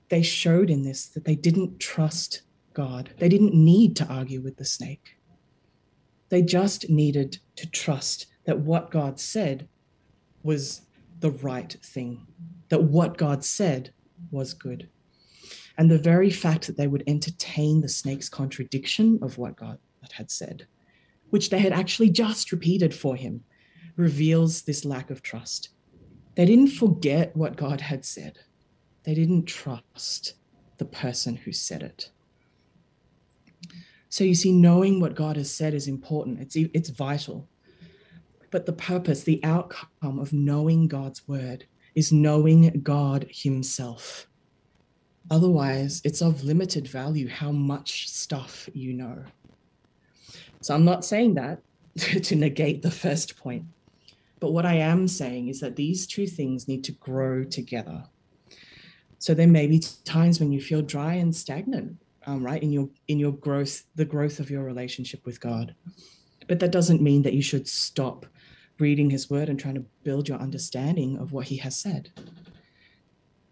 they 0.09 0.22
showed 0.22 0.70
in 0.70 0.83
this 0.83 1.07
that 1.09 1.25
they 1.25 1.35
didn't 1.35 1.81
trust 1.81 2.42
God. 2.72 3.11
They 3.18 3.29
didn't 3.29 3.55
need 3.55 3.96
to 3.96 4.07
argue 4.07 4.40
with 4.40 4.57
the 4.57 4.64
snake. 4.64 5.16
They 6.29 6.42
just 6.42 6.88
needed 6.90 7.38
to 7.57 7.68
trust 7.70 8.27
that 8.44 8.61
what 8.61 8.90
God 8.90 9.18
said 9.18 9.68
was 10.42 10.83
the 11.20 11.33
right 11.33 11.77
thing, 11.83 12.27
that 12.68 12.85
what 12.85 13.16
God 13.16 13.44
said 13.44 13.92
was 14.31 14.55
good. 14.55 14.88
And 15.79 15.90
the 15.90 15.99
very 15.99 16.31
fact 16.31 16.66
that 16.66 16.77
they 16.77 16.87
would 16.87 17.05
entertain 17.07 17.81
the 17.81 17.88
snake's 17.88 18.29
contradiction 18.29 19.18
of 19.22 19.38
what 19.38 19.57
God 19.57 19.79
had 20.12 20.31
said, 20.31 20.66
which 21.37 21.51
they 21.51 21.59
had 21.59 21.75
actually 21.75 22.09
just 22.09 22.51
repeated 22.51 22.94
for 22.94 23.14
him, 23.14 23.44
reveals 23.96 24.62
this 24.62 24.87
lack 24.87 25.11
of 25.11 25.20
trust. 25.20 25.68
They 26.35 26.46
didn't 26.46 26.68
forget 26.68 27.37
what 27.37 27.57
God 27.57 27.79
had 27.79 28.07
said, 28.07 28.38
they 29.03 29.12
didn't 29.12 29.44
trust 29.44 30.37
the 30.79 30.87
person 30.87 31.37
who 31.37 31.53
said 31.53 31.83
it. 31.83 32.09
So 34.09 34.25
you 34.25 34.35
see, 34.35 34.51
knowing 34.51 34.99
what 34.99 35.14
God 35.14 35.37
has 35.37 35.51
said 35.51 35.75
is 35.75 35.88
important, 35.88 36.40
it's, 36.40 36.57
it's 36.57 36.88
vital. 36.88 37.46
But 38.51 38.64
the 38.64 38.72
purpose, 38.72 39.22
the 39.22 39.44
outcome 39.44 40.18
of 40.18 40.33
knowing 40.33 40.88
God's 40.88 41.29
word 41.29 41.66
is 41.94 42.14
knowing 42.14 42.81
God 42.83 43.27
Himself. 43.29 44.27
Otherwise, 45.31 46.01
it's 46.03 46.22
of 46.22 46.44
limited 46.44 46.88
value 46.88 47.29
how 47.29 47.53
much 47.53 48.09
stuff 48.09 48.70
you 48.72 48.94
know. 48.94 49.22
So 50.66 50.74
I'm 50.74 50.85
not 50.85 51.05
saying 51.05 51.35
that 51.35 51.62
to 52.24 52.35
negate 52.35 52.83
the 52.83 52.90
first 52.90 53.37
point. 53.37 53.66
But 54.40 54.50
what 54.50 54.66
I 54.66 54.74
am 54.74 55.07
saying 55.07 55.46
is 55.46 55.61
that 55.61 55.76
these 55.76 56.09
two 56.09 56.26
things 56.26 56.66
need 56.66 56.83
to 56.85 56.92
grow 56.92 57.44
together. 57.44 58.02
So 59.20 59.33
there 59.33 59.46
may 59.46 59.68
be 59.68 59.79
times 60.05 60.40
when 60.40 60.50
you 60.50 60.61
feel 60.61 60.83
dry 60.83 61.14
and 61.14 61.33
stagnant, 61.33 61.96
um, 62.26 62.44
right, 62.44 62.61
in 62.61 62.72
your 62.72 62.88
in 63.07 63.20
your 63.20 63.31
growth, 63.31 63.85
the 63.94 64.05
growth 64.05 64.40
of 64.40 64.50
your 64.50 64.64
relationship 64.64 65.24
with 65.24 65.40
God. 65.40 65.72
But 66.48 66.59
that 66.59 66.72
doesn't 66.72 67.00
mean 67.00 67.22
that 67.22 67.35
you 67.35 67.42
should 67.42 67.68
stop 67.68 68.26
reading 68.81 69.09
His 69.09 69.31
Word 69.31 69.48
and 69.48 69.61
trying 69.61 69.76
to 69.76 69.87
build 70.02 70.29
your 70.29 70.38
understanding 70.38 71.16
of 71.18 71.31
what 71.31 71.46
He 71.46 71.59
has 71.59 71.76
said. 71.76 72.11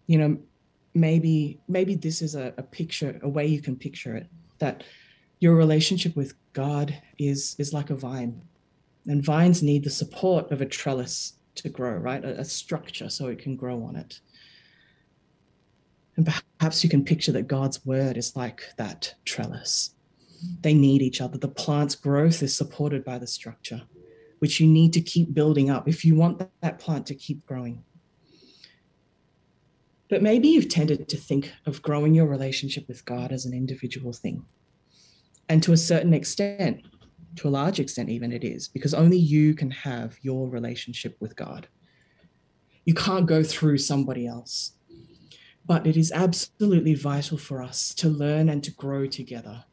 You 0.07 0.17
know, 0.17 0.37
maybe 0.93 1.61
maybe 1.69 1.95
this 1.95 2.21
is 2.21 2.35
a, 2.35 2.53
a 2.57 2.63
picture, 2.63 3.21
a 3.23 3.29
way 3.29 3.47
you 3.47 3.61
can 3.61 3.77
picture 3.77 4.17
it 4.17 4.27
that 4.59 4.83
your 5.39 5.55
relationship 5.55 6.15
with 6.15 6.33
God 6.53 6.95
is 7.17 7.55
is 7.59 7.73
like 7.73 7.89
a 7.89 7.95
vine, 7.95 8.41
and 9.07 9.23
vines 9.23 9.61
need 9.61 9.83
the 9.83 9.89
support 9.89 10.51
of 10.51 10.61
a 10.61 10.65
trellis 10.65 11.33
to 11.55 11.69
grow, 11.69 11.95
right? 11.97 12.23
A, 12.23 12.39
a 12.39 12.45
structure 12.45 13.09
so 13.09 13.27
it 13.27 13.39
can 13.39 13.55
grow 13.55 13.83
on 13.83 13.95
it. 13.95 14.19
And 16.17 16.25
perhaps 16.59 16.83
you 16.83 16.89
can 16.89 17.03
picture 17.03 17.31
that 17.33 17.47
God's 17.47 17.85
word 17.85 18.17
is 18.17 18.35
like 18.35 18.63
that 18.77 19.13
trellis. 19.25 19.91
They 20.61 20.73
need 20.73 21.01
each 21.01 21.21
other. 21.21 21.37
The 21.37 21.47
plant's 21.47 21.95
growth 21.95 22.41
is 22.41 22.55
supported 22.55 23.03
by 23.03 23.17
the 23.17 23.27
structure, 23.27 23.81
which 24.39 24.59
you 24.59 24.67
need 24.67 24.93
to 24.93 25.01
keep 25.01 25.33
building 25.33 25.69
up 25.69 25.87
if 25.87 26.05
you 26.05 26.15
want 26.15 26.47
that 26.61 26.79
plant 26.79 27.05
to 27.07 27.15
keep 27.15 27.45
growing. 27.45 27.83
But 30.07 30.21
maybe 30.21 30.49
you've 30.49 30.69
tended 30.69 31.09
to 31.09 31.17
think 31.17 31.51
of 31.65 31.81
growing 31.81 32.13
your 32.13 32.27
relationship 32.27 32.87
with 32.87 33.03
God 33.05 33.31
as 33.31 33.45
an 33.45 33.53
individual 33.53 34.13
thing. 34.13 34.45
And 35.49 35.61
to 35.63 35.73
a 35.73 35.77
certain 35.77 36.13
extent, 36.13 36.81
to 37.37 37.47
a 37.47 37.49
large 37.49 37.79
extent, 37.79 38.09
even 38.09 38.31
it 38.31 38.43
is, 38.43 38.67
because 38.67 38.93
only 38.93 39.17
you 39.17 39.53
can 39.53 39.69
have 39.71 40.17
your 40.21 40.49
relationship 40.49 41.15
with 41.19 41.35
God. 41.35 41.67
You 42.85 42.93
can't 42.93 43.25
go 43.25 43.43
through 43.43 43.79
somebody 43.79 44.27
else. 44.27 44.73
But 45.67 45.87
it 45.87 45.97
is 45.97 46.11
absolutely 46.11 46.93
vital 46.93 47.37
for 47.37 47.61
us 47.63 47.93
to 47.95 48.07
learn 48.07 48.49
and 48.49 48.63
to 48.63 48.71
grow 48.71 49.07
together. 49.07 49.65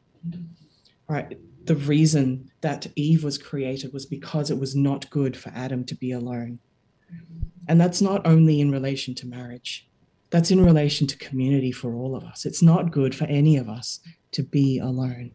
Right? 1.08 1.38
The 1.64 1.76
reason 1.76 2.50
that 2.62 2.86
Eve 2.96 3.22
was 3.22 3.36
created 3.38 3.92
was 3.92 4.06
because 4.06 4.50
it 4.50 4.58
was 4.58 4.74
not 4.74 5.10
good 5.10 5.36
for 5.36 5.50
Adam 5.54 5.84
to 5.84 5.94
be 5.94 6.12
alone. 6.12 6.58
And 7.68 7.80
that's 7.80 8.00
not 8.00 8.26
only 8.26 8.60
in 8.60 8.70
relation 8.70 9.14
to 9.16 9.26
marriage, 9.26 9.88
that's 10.30 10.50
in 10.50 10.64
relation 10.64 11.06
to 11.06 11.16
community 11.18 11.70
for 11.70 11.94
all 11.94 12.16
of 12.16 12.24
us. 12.24 12.46
It's 12.46 12.62
not 12.62 12.90
good 12.90 13.14
for 13.14 13.24
any 13.24 13.58
of 13.58 13.68
us 13.68 14.00
to 14.32 14.42
be 14.42 14.78
alone. 14.78 15.32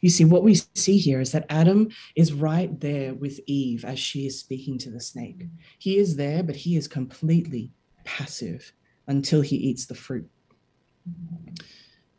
You 0.00 0.10
see, 0.10 0.24
what 0.24 0.42
we 0.42 0.54
see 0.74 0.98
here 0.98 1.20
is 1.20 1.32
that 1.32 1.46
Adam 1.48 1.88
is 2.14 2.32
right 2.32 2.78
there 2.80 3.14
with 3.14 3.40
Eve 3.46 3.84
as 3.84 3.98
she 3.98 4.26
is 4.26 4.38
speaking 4.38 4.78
to 4.78 4.90
the 4.90 5.00
snake. 5.00 5.44
He 5.78 5.98
is 5.98 6.16
there, 6.16 6.42
but 6.42 6.56
he 6.56 6.76
is 6.76 6.88
completely 6.88 7.72
passive 8.04 8.72
until 9.06 9.40
he 9.40 9.56
eats 9.56 9.86
the 9.86 9.94
fruit. 9.94 10.28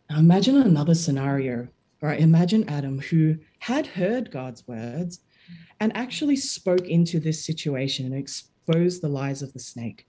Now 0.10 0.20
imagine 0.20 0.58
another 0.58 0.96
scenario, 0.96 1.68
right? 2.02 2.20
Imagine 2.20 2.68
Adam 2.70 3.00
who 3.00 3.38
had 3.60 3.88
heard 3.88 4.32
God's 4.32 4.68
words 4.68 5.20
and 5.80 5.96
actually 5.96 6.36
spoke 6.36 6.88
into 6.88 7.20
this 7.20 7.46
situation 7.46 8.06
and 8.06 8.16
exposed 8.16 9.02
the 9.02 9.10
lies 9.10 9.42
of 9.42 9.54
the 9.54 9.60
snake. 9.60 10.08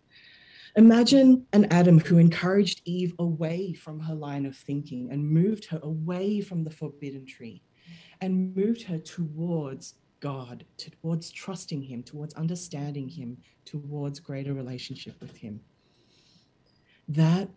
Imagine 0.77 1.47
an 1.53 1.67
Adam 1.71 1.99
who 1.99 2.19
encouraged 2.19 2.83
Eve 2.85 3.15
away 3.19 3.73
from 3.73 4.01
her 4.01 4.15
line 4.15 4.47
of 4.47 4.57
thinking 4.57 5.11
and 5.11 5.29
moved 5.29 5.65
her 5.67 5.81
away 5.83 6.41
from 6.41 6.65
the 6.65 6.71
forbidden 6.71 7.27
tree 7.27 7.63
and 8.21 8.55
moved 8.55 8.83
her 8.83 8.99
towards 8.99 9.95
God, 10.21 10.65
towards 10.77 11.31
trusting 11.31 11.83
Him, 11.83 12.03
towards 12.03 12.35
understanding 12.35 13.09
Him, 13.09 13.39
towards 13.65 14.21
greater 14.21 14.53
relationship 14.53 15.21
with 15.21 15.37
Him. 15.37 15.61
That 17.09 17.49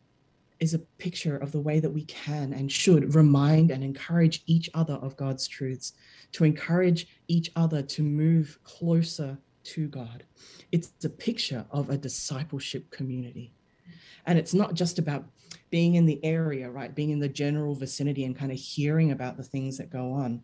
is 0.60 0.74
a 0.76 0.80
picture 0.80 1.38
of 1.38 1.52
the 1.52 1.60
way 1.60 1.80
that 1.80 1.89
we 1.89 2.06
can 2.06 2.54
and 2.54 2.71
should 2.71 3.15
remind 3.15 3.71
and 3.71 3.84
encourage 3.84 4.43
each 4.45 4.69
other 4.76 4.93
of 4.93 5.17
God's 5.17 5.47
truths, 5.47 5.93
to 6.34 6.43
encourage 6.43 7.08
each 7.28 7.52
other 7.56 7.82
to 7.82 8.04
move 8.04 8.60
closer 8.63 9.38
to 9.63 9.88
God. 9.88 10.24
It's 10.71 10.91
a 11.04 11.10
picture 11.10 11.65
of 11.71 11.89
a 11.89 11.97
discipleship 11.97 12.89
community. 12.91 13.54
And 14.26 14.38
it's 14.38 14.54
not 14.54 14.74
just 14.74 15.00
about 15.00 15.26
being 15.69 15.95
in 15.95 16.06
the 16.06 16.24
area, 16.24 16.69
right? 16.69 16.93
Being 16.93 17.10
in 17.10 17.19
the 17.19 17.30
general 17.30 17.76
vicinity 17.76 18.26
and 18.26 18.36
kind 18.38 18.52
of 18.52 18.58
hearing 18.58 19.12
about 19.12 19.38
the 19.38 19.43
things 19.43 19.78
that 19.78 19.89
go 19.89 20.12
on. 20.12 20.41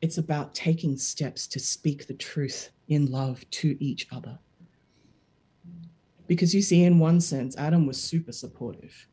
It's 0.00 0.18
about 0.18 0.54
taking 0.54 0.96
steps 0.96 1.46
to 1.48 1.60
speak 1.60 2.06
the 2.06 2.14
truth 2.14 2.70
in 2.88 3.06
love 3.06 3.48
to 3.50 3.76
each 3.82 4.08
other. 4.12 4.38
Because 6.26 6.54
you 6.54 6.62
see, 6.62 6.84
in 6.84 6.98
one 6.98 7.20
sense, 7.20 7.56
Adam 7.56 7.86
was 7.86 8.02
super 8.02 8.32
supportive. 8.32 9.06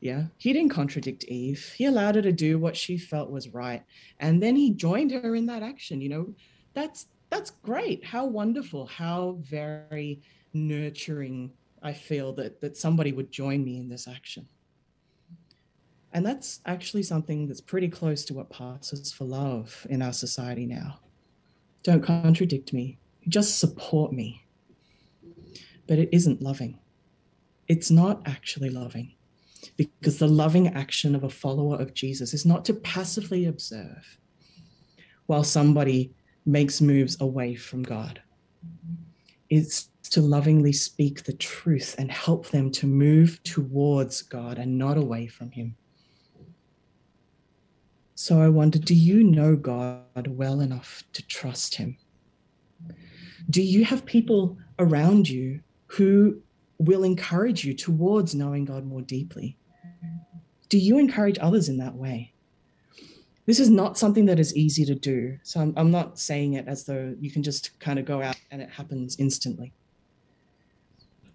Yeah, 0.00 0.24
he 0.36 0.52
didn't 0.52 0.70
contradict 0.70 1.24
Eve. 1.24 1.74
He 1.76 1.86
allowed 1.86 2.16
her 2.16 2.22
to 2.22 2.32
do 2.32 2.58
what 2.58 2.76
she 2.76 2.98
felt 2.98 3.30
was 3.30 3.48
right. 3.48 3.82
And 4.20 4.42
then 4.42 4.56
he 4.56 4.70
joined 4.70 5.12
her 5.12 5.34
in 5.34 5.46
that 5.46 5.62
action. 5.62 6.00
You 6.00 6.08
know, 6.10 6.34
that's 6.74 7.06
that's 7.34 7.50
great. 7.50 8.04
How 8.04 8.24
wonderful, 8.26 8.86
how 8.86 9.38
very 9.40 10.22
nurturing 10.52 11.52
I 11.82 11.92
feel 11.92 12.32
that 12.34 12.60
that 12.60 12.76
somebody 12.76 13.12
would 13.12 13.30
join 13.30 13.64
me 13.64 13.78
in 13.78 13.88
this 13.88 14.08
action. 14.08 14.46
And 16.12 16.24
that's 16.24 16.60
actually 16.64 17.02
something 17.02 17.48
that's 17.48 17.60
pretty 17.60 17.88
close 17.88 18.24
to 18.26 18.34
what 18.34 18.48
passes 18.48 19.12
for 19.12 19.24
love 19.24 19.86
in 19.90 20.00
our 20.00 20.12
society 20.12 20.64
now. 20.64 21.00
Don't 21.82 22.02
contradict 22.02 22.72
me, 22.72 22.98
just 23.28 23.58
support 23.58 24.12
me 24.12 24.44
but 25.86 25.98
it 25.98 26.08
isn't 26.12 26.42
loving. 26.42 26.78
it's 27.66 27.90
not 27.90 28.20
actually 28.26 28.68
loving 28.68 29.14
because 29.76 30.18
the 30.18 30.28
loving 30.28 30.68
action 30.68 31.14
of 31.14 31.24
a 31.24 31.30
follower 31.30 31.80
of 31.80 31.94
Jesus 31.94 32.34
is 32.34 32.44
not 32.44 32.62
to 32.66 32.74
passively 32.74 33.46
observe 33.46 34.18
while 35.26 35.42
somebody 35.42 36.12
makes 36.46 36.80
moves 36.80 37.20
away 37.20 37.54
from 37.54 37.82
God. 37.82 38.20
It's 39.50 39.90
to 40.10 40.20
lovingly 40.20 40.72
speak 40.72 41.24
the 41.24 41.32
truth 41.32 41.94
and 41.98 42.10
help 42.10 42.48
them 42.48 42.70
to 42.70 42.86
move 42.86 43.42
towards 43.42 44.22
God 44.22 44.58
and 44.58 44.78
not 44.78 44.96
away 44.96 45.26
from 45.26 45.50
Him. 45.50 45.76
So 48.14 48.40
I 48.40 48.48
wonder 48.48 48.78
do 48.78 48.94
you 48.94 49.24
know 49.24 49.56
God 49.56 50.26
well 50.28 50.60
enough 50.60 51.02
to 51.14 51.26
trust 51.26 51.74
Him? 51.74 51.96
Do 53.50 53.62
you 53.62 53.84
have 53.84 54.06
people 54.06 54.58
around 54.78 55.28
you 55.28 55.60
who 55.86 56.40
will 56.78 57.04
encourage 57.04 57.64
you 57.64 57.74
towards 57.74 58.34
knowing 58.34 58.64
God 58.64 58.84
more 58.84 59.02
deeply? 59.02 59.56
Do 60.68 60.78
you 60.78 60.98
encourage 60.98 61.38
others 61.40 61.68
in 61.68 61.78
that 61.78 61.94
way? 61.94 62.33
This 63.46 63.60
is 63.60 63.68
not 63.68 63.98
something 63.98 64.24
that 64.26 64.38
is 64.38 64.56
easy 64.56 64.84
to 64.86 64.94
do. 64.94 65.38
So 65.42 65.60
I'm, 65.60 65.74
I'm 65.76 65.90
not 65.90 66.18
saying 66.18 66.54
it 66.54 66.66
as 66.66 66.84
though 66.84 67.14
you 67.20 67.30
can 67.30 67.42
just 67.42 67.78
kind 67.78 67.98
of 67.98 68.06
go 68.06 68.22
out 68.22 68.36
and 68.50 68.62
it 68.62 68.70
happens 68.70 69.16
instantly. 69.18 69.72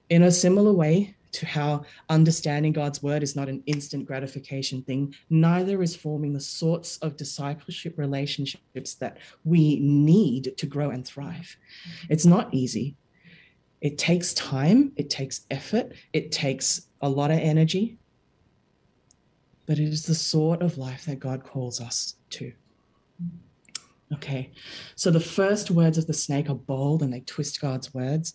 In 0.10 0.24
a 0.24 0.32
similar 0.32 0.74
way 0.74 1.15
to 1.34 1.45
how 1.45 1.84
understanding 2.10 2.74
God's 2.74 3.04
word 3.04 3.22
is 3.22 3.36
not 3.36 3.48
an 3.48 3.62
instant 3.67 4.08
gratification 4.08 4.82
thing, 4.82 5.13
neither 5.30 5.84
is 5.84 5.95
forming 5.95 6.34
the 6.34 6.39
sorts 6.39 6.98
of 6.98 7.15
discipleship 7.15 7.93
relationships 7.98 8.95
that 8.95 9.17
we 9.43 9.80
need 9.80 10.58
to 10.58 10.65
grow 10.65 10.89
and 10.89 11.06
thrive. 11.06 11.56
It's 12.10 12.26
not 12.26 12.52
easy. 12.52 12.95
It 13.82 14.00
takes 14.00 14.34
time, 14.34 14.91
it 14.95 15.12
takes 15.12 15.45
effort, 15.52 15.93
it 16.12 16.32
takes 16.32 16.88
a 17.02 17.10
lot 17.10 17.30
of 17.30 17.38
energy, 17.38 17.98
but 19.69 19.77
it 19.77 19.88
is 19.88 20.03
the 20.03 20.15
sort 20.15 20.63
of 20.63 20.79
life 20.79 21.05
that 21.05 21.19
God 21.19 21.43
calls 21.43 21.79
us 21.79 22.15
to. 22.32 22.51
Okay, 24.15 24.49
so 24.95 25.12
the 25.12 25.19
first 25.19 25.69
words 25.69 25.99
of 25.99 26.08
the 26.08 26.13
snake 26.13 26.49
are 26.49 26.55
bold 26.55 27.03
and 27.03 27.13
they 27.13 27.19
twist 27.19 27.62
God's 27.62 27.93
words. 27.93 28.34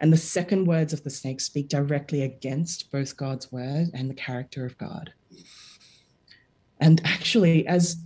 And 0.00 0.12
the 0.12 0.16
second 0.16 0.66
words 0.66 0.92
of 0.92 1.04
the 1.04 1.08
snake 1.08 1.40
speak 1.40 1.68
directly 1.68 2.22
against 2.22 2.90
both 2.90 3.16
God's 3.16 3.52
word 3.52 3.90
and 3.94 4.10
the 4.10 4.14
character 4.14 4.66
of 4.66 4.76
God. 4.76 5.12
And 6.80 7.00
actually, 7.04 7.64
as 7.68 7.98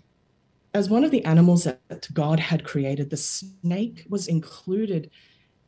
as 0.75 0.91
one 0.91 1.03
of 1.03 1.11
the 1.11 1.25
animals 1.25 1.65
that 1.65 2.07
God 2.13 2.39
had 2.39 2.63
created, 2.63 3.09
the 3.09 3.17
snake 3.17 4.05
was 4.11 4.29
included 4.29 5.11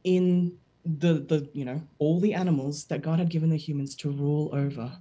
in 0.05 0.59
the 0.85 1.15
the 1.15 1.49
you 1.55 1.65
know 1.65 1.81
all 1.99 2.21
the 2.21 2.35
animals 2.35 2.85
that 2.85 3.01
God 3.01 3.19
had 3.19 3.31
given 3.31 3.49
the 3.49 3.57
humans 3.57 3.95
to 3.97 4.11
rule 4.11 4.51
over. 4.53 4.93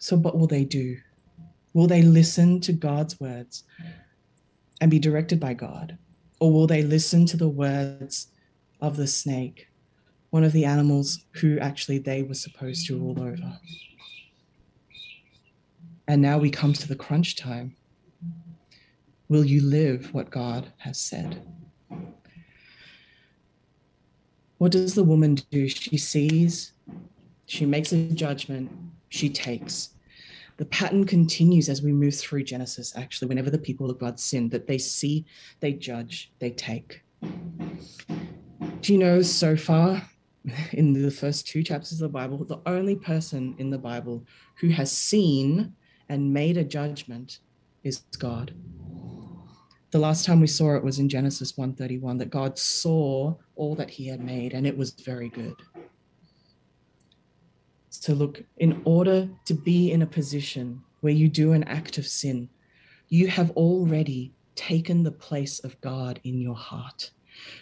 So, 0.00 0.16
what 0.16 0.38
will 0.38 0.46
they 0.46 0.64
do? 0.64 0.96
Will 1.74 1.86
they 1.86 2.00
listen 2.00 2.58
to 2.62 2.72
God's 2.72 3.20
words 3.20 3.64
and 4.80 4.90
be 4.90 4.98
directed 4.98 5.38
by 5.38 5.52
God? 5.52 5.98
Or 6.40 6.50
will 6.50 6.66
they 6.66 6.82
listen 6.82 7.26
to 7.26 7.36
the 7.36 7.50
words 7.50 8.28
of 8.80 8.96
the 8.96 9.06
snake, 9.06 9.68
one 10.30 10.42
of 10.42 10.52
the 10.52 10.64
animals 10.64 11.26
who 11.32 11.58
actually 11.58 11.98
they 11.98 12.22
were 12.22 12.34
supposed 12.34 12.86
to 12.86 12.98
rule 12.98 13.20
over? 13.20 13.58
And 16.08 16.22
now 16.22 16.38
we 16.38 16.50
come 16.50 16.72
to 16.72 16.88
the 16.88 16.96
crunch 16.96 17.36
time. 17.36 17.76
Will 19.28 19.44
you 19.44 19.62
live 19.62 20.14
what 20.14 20.30
God 20.30 20.72
has 20.78 20.98
said? 20.98 21.42
What 24.56 24.72
does 24.72 24.94
the 24.94 25.04
woman 25.04 25.36
do? 25.50 25.68
She 25.68 25.98
sees, 25.98 26.72
she 27.44 27.66
makes 27.66 27.92
a 27.92 28.08
judgment, 28.08 28.72
she 29.10 29.28
takes. 29.28 29.90
The 30.56 30.64
pattern 30.66 31.04
continues 31.04 31.68
as 31.68 31.82
we 31.82 31.92
move 31.92 32.14
through 32.14 32.44
Genesis, 32.44 32.96
actually, 32.96 33.28
whenever 33.28 33.50
the 33.50 33.58
people 33.58 33.90
of 33.90 33.98
God 33.98 34.18
sin, 34.18 34.48
that 34.50 34.66
they 34.66 34.78
see, 34.78 35.26
they 35.60 35.72
judge, 35.72 36.32
they 36.38 36.50
take. 36.50 37.02
Do 38.80 38.92
you 38.92 38.98
know 38.98 39.22
so 39.22 39.56
far 39.56 40.02
in 40.72 40.92
the 40.92 41.10
first 41.10 41.46
two 41.46 41.62
chapters 41.62 41.92
of 41.92 41.98
the 41.98 42.08
Bible, 42.08 42.44
the 42.44 42.62
only 42.66 42.96
person 42.96 43.54
in 43.58 43.70
the 43.70 43.78
Bible 43.78 44.24
who 44.58 44.68
has 44.68 44.90
seen 44.90 45.74
and 46.08 46.32
made 46.32 46.56
a 46.56 46.64
judgment 46.64 47.38
is 47.84 48.02
God. 48.18 48.52
The 49.92 49.98
last 49.98 50.24
time 50.24 50.40
we 50.40 50.46
saw 50.46 50.76
it 50.76 50.84
was 50.84 50.98
in 50.98 51.08
Genesis 51.08 51.56
1:31 51.56 52.18
that 52.18 52.30
God 52.30 52.58
saw 52.58 53.34
all 53.56 53.74
that 53.76 53.90
he 53.90 54.06
had 54.06 54.22
made 54.22 54.52
and 54.54 54.66
it 54.66 54.76
was 54.76 54.92
very 54.92 55.28
good. 55.28 55.54
So, 57.90 58.12
look, 58.14 58.42
in 58.58 58.80
order 58.84 59.28
to 59.46 59.54
be 59.54 59.90
in 59.90 60.02
a 60.02 60.06
position 60.06 60.82
where 61.00 61.12
you 61.12 61.28
do 61.28 61.52
an 61.52 61.64
act 61.64 61.98
of 61.98 62.06
sin, 62.06 62.48
you 63.08 63.26
have 63.26 63.50
already 63.52 64.32
taken 64.54 65.02
the 65.02 65.10
place 65.10 65.58
of 65.60 65.80
God 65.80 66.20
in 66.22 66.40
your 66.40 66.54
heart. 66.54 67.10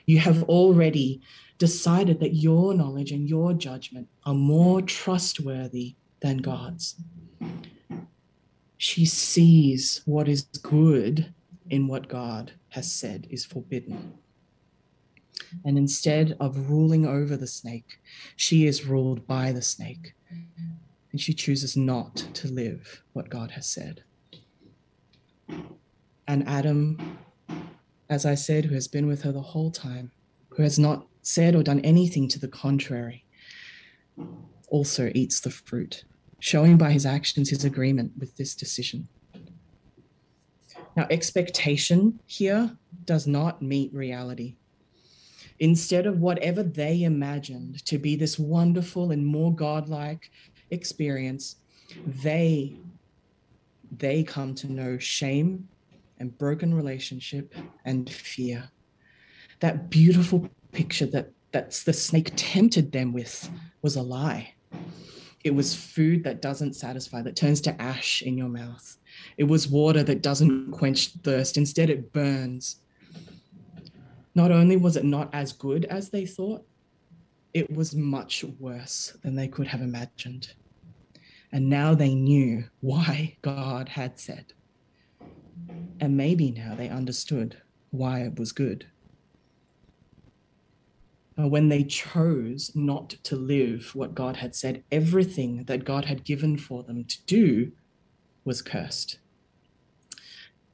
You 0.06 0.18
have 0.18 0.42
already 0.44 1.22
decided 1.56 2.20
that 2.20 2.34
your 2.34 2.74
knowledge 2.74 3.10
and 3.10 3.28
your 3.28 3.54
judgment 3.54 4.08
are 4.26 4.34
more 4.34 4.82
trustworthy 4.82 5.94
than 6.20 6.38
God's. 6.38 6.96
She 8.76 9.06
sees 9.06 10.02
what 10.04 10.28
is 10.28 10.42
good 10.42 11.32
in 11.70 11.88
what 11.88 12.08
God 12.08 12.52
has 12.68 12.90
said 12.90 13.26
is 13.30 13.44
forbidden. 13.44 14.14
And 15.64 15.79
instead 15.79 16.37
of 16.40 16.70
ruling 16.70 17.07
over 17.07 17.37
the 17.37 17.46
snake, 17.46 18.01
she 18.37 18.66
is 18.66 18.87
ruled 18.87 19.27
by 19.27 19.53
the 19.53 19.62
snake 19.62 20.14
and 21.11 21.20
she 21.20 21.33
chooses 21.33 21.77
not 21.77 22.16
to 22.35 22.48
live 22.48 23.03
what 23.12 23.31
God 23.31 23.51
has 23.53 23.66
said. 23.66 24.03
And 26.27 26.46
Adam, 26.46 27.18
as 28.11 28.27
I 28.27 28.35
said, 28.35 28.66
who 28.66 28.74
has 28.74 28.88
been 28.88 29.07
with 29.07 29.22
her 29.22 29.33
the 29.33 29.40
whole 29.40 29.70
time, 29.70 30.11
who 30.51 30.62
has 30.62 30.79
not 30.79 31.07
said 31.22 31.55
or 31.55 31.62
done 31.62 31.81
anything 31.81 32.29
to 32.29 32.38
the 32.38 32.48
contrary, 32.48 33.24
also 34.68 35.11
eats 35.14 35.40
the 35.40 35.51
fruit, 35.51 36.05
showing 36.40 36.77
by 36.77 36.90
his 36.90 37.07
actions 37.07 37.48
his 37.48 37.64
agreement 37.64 38.12
with 38.18 38.37
this 38.37 38.55
decision. 38.55 39.09
Now, 40.96 41.07
expectation 41.11 42.18
here 42.27 42.77
does 43.05 43.27
not 43.27 43.62
meet 43.62 43.94
reality 43.94 44.57
instead 45.60 46.06
of 46.06 46.20
whatever 46.20 46.62
they 46.62 47.02
imagined 47.02 47.84
to 47.86 47.98
be 47.98 48.16
this 48.16 48.38
wonderful 48.38 49.10
and 49.10 49.24
more 49.24 49.54
godlike 49.54 50.30
experience, 50.70 51.56
they 52.06 52.76
they 53.96 54.22
come 54.22 54.54
to 54.54 54.70
know 54.70 54.98
shame 54.98 55.66
and 56.18 56.36
broken 56.36 56.74
relationship 56.74 57.54
and 57.84 58.10
fear. 58.10 58.70
That 59.60 59.88
beautiful 59.88 60.48
picture 60.72 61.06
that 61.06 61.30
that's 61.52 61.84
the 61.84 61.92
snake 61.92 62.30
tempted 62.36 62.92
them 62.92 63.12
with 63.12 63.50
was 63.82 63.96
a 63.96 64.02
lie. 64.02 64.54
It 65.44 65.54
was 65.54 65.74
food 65.74 66.24
that 66.24 66.42
doesn't 66.42 66.74
satisfy, 66.74 67.22
that 67.22 67.36
turns 67.36 67.60
to 67.62 67.80
ash 67.80 68.22
in 68.22 68.36
your 68.36 68.48
mouth. 68.48 68.98
It 69.38 69.44
was 69.44 69.68
water 69.68 70.02
that 70.02 70.22
doesn't 70.22 70.72
quench 70.72 71.08
thirst. 71.22 71.56
Instead, 71.56 71.90
it 71.90 72.12
burns. 72.12 72.76
Not 74.38 74.53
only 74.53 74.77
was 74.77 74.96
it 74.96 75.05
not 75.05 75.35
as 75.35 75.53
good 75.53 75.85
as 75.87 76.11
they 76.11 76.24
thought, 76.24 76.64
it 77.53 77.68
was 77.72 77.96
much 77.96 78.44
worse 78.61 79.16
than 79.24 79.35
they 79.35 79.48
could 79.48 79.66
have 79.66 79.81
imagined. 79.81 80.55
And 81.51 81.68
now 81.68 81.92
they 81.92 82.14
knew 82.14 82.62
why 82.79 83.37
God 83.42 83.88
had 83.88 84.20
said. 84.20 84.53
And 85.98 86.16
maybe 86.16 86.53
now 86.53 86.77
they 86.77 86.88
understood 86.88 87.61
why 87.90 88.20
it 88.20 88.38
was 88.38 88.53
good. 88.53 88.87
When 91.35 91.68
they 91.68 91.83
chose 91.83 92.70
not 92.77 93.11
to 93.24 93.35
live 93.35 93.90
what 93.96 94.14
God 94.14 94.37
had 94.37 94.55
said, 94.55 94.85
everything 94.92 95.64
that 95.64 95.85
God 95.85 96.05
had 96.05 96.22
given 96.22 96.57
for 96.57 96.85
them 96.85 97.03
to 97.07 97.24
do 97.27 97.72
was 98.44 98.62
cursed. 98.62 99.18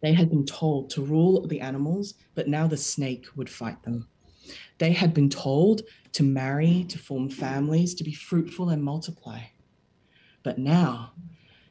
They 0.05 0.13
had 0.13 0.29
been 0.29 0.45
told 0.45 0.91
to 0.91 1.03
rule 1.03 1.47
the 1.47 1.63
animals, 1.63 2.13
but 2.35 2.47
now 2.47 2.67
the 2.67 2.77
snake 2.77 3.25
would 3.37 3.49
fight 3.49 3.83
them. 3.85 4.07
They 4.77 4.93
had 4.93 5.15
been 5.15 5.31
told 5.31 5.81
to 6.13 6.23
marry, 6.23 6.85
to 6.91 6.99
form 6.99 7.31
families, 7.31 7.95
to 7.95 8.05
be 8.05 8.13
fruitful 8.13 8.69
and 8.69 8.85
multiply. 8.85 9.45
But 10.43 10.59
now, 10.59 11.15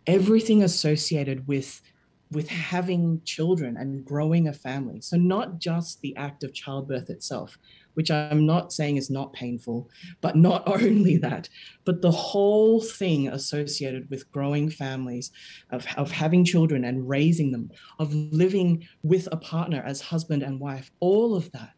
everything 0.08 0.64
associated 0.64 1.48
with 1.48 1.84
with 2.32 2.50
having 2.50 3.22
children 3.24 3.78
and 3.78 4.04
growing 4.04 4.48
a 4.48 4.54
family. 4.54 5.00
So, 5.02 5.16
not 5.16 5.60
just 5.60 6.02
the 6.02 6.16
act 6.16 6.44
of 6.44 6.56
childbirth 6.56 7.12
itself, 7.12 7.60
which 7.94 8.12
I'm 8.12 8.46
not 8.46 8.74
saying 8.74 8.98
is 8.98 9.10
not 9.10 9.34
painful, 9.34 9.90
but 10.22 10.36
not 10.36 10.64
only 10.68 11.18
that, 11.18 11.50
but 11.86 12.02
the 12.02 12.12
whole 12.12 12.82
thing 12.82 13.28
associated 13.28 14.10
with 14.10 14.32
growing 14.32 14.70
families, 14.70 15.32
of, 15.72 15.86
of 15.98 16.12
having 16.12 16.46
children 16.46 16.86
and 16.86 17.08
raising 17.08 17.52
them, 17.52 17.72
of 18.00 18.14
living 18.14 18.88
with 19.04 19.28
a 19.32 19.38
partner 19.38 19.84
as 19.86 20.02
husband 20.02 20.44
and 20.44 20.60
wife, 20.60 20.92
all 21.00 21.36
of 21.36 21.52
that 21.52 21.74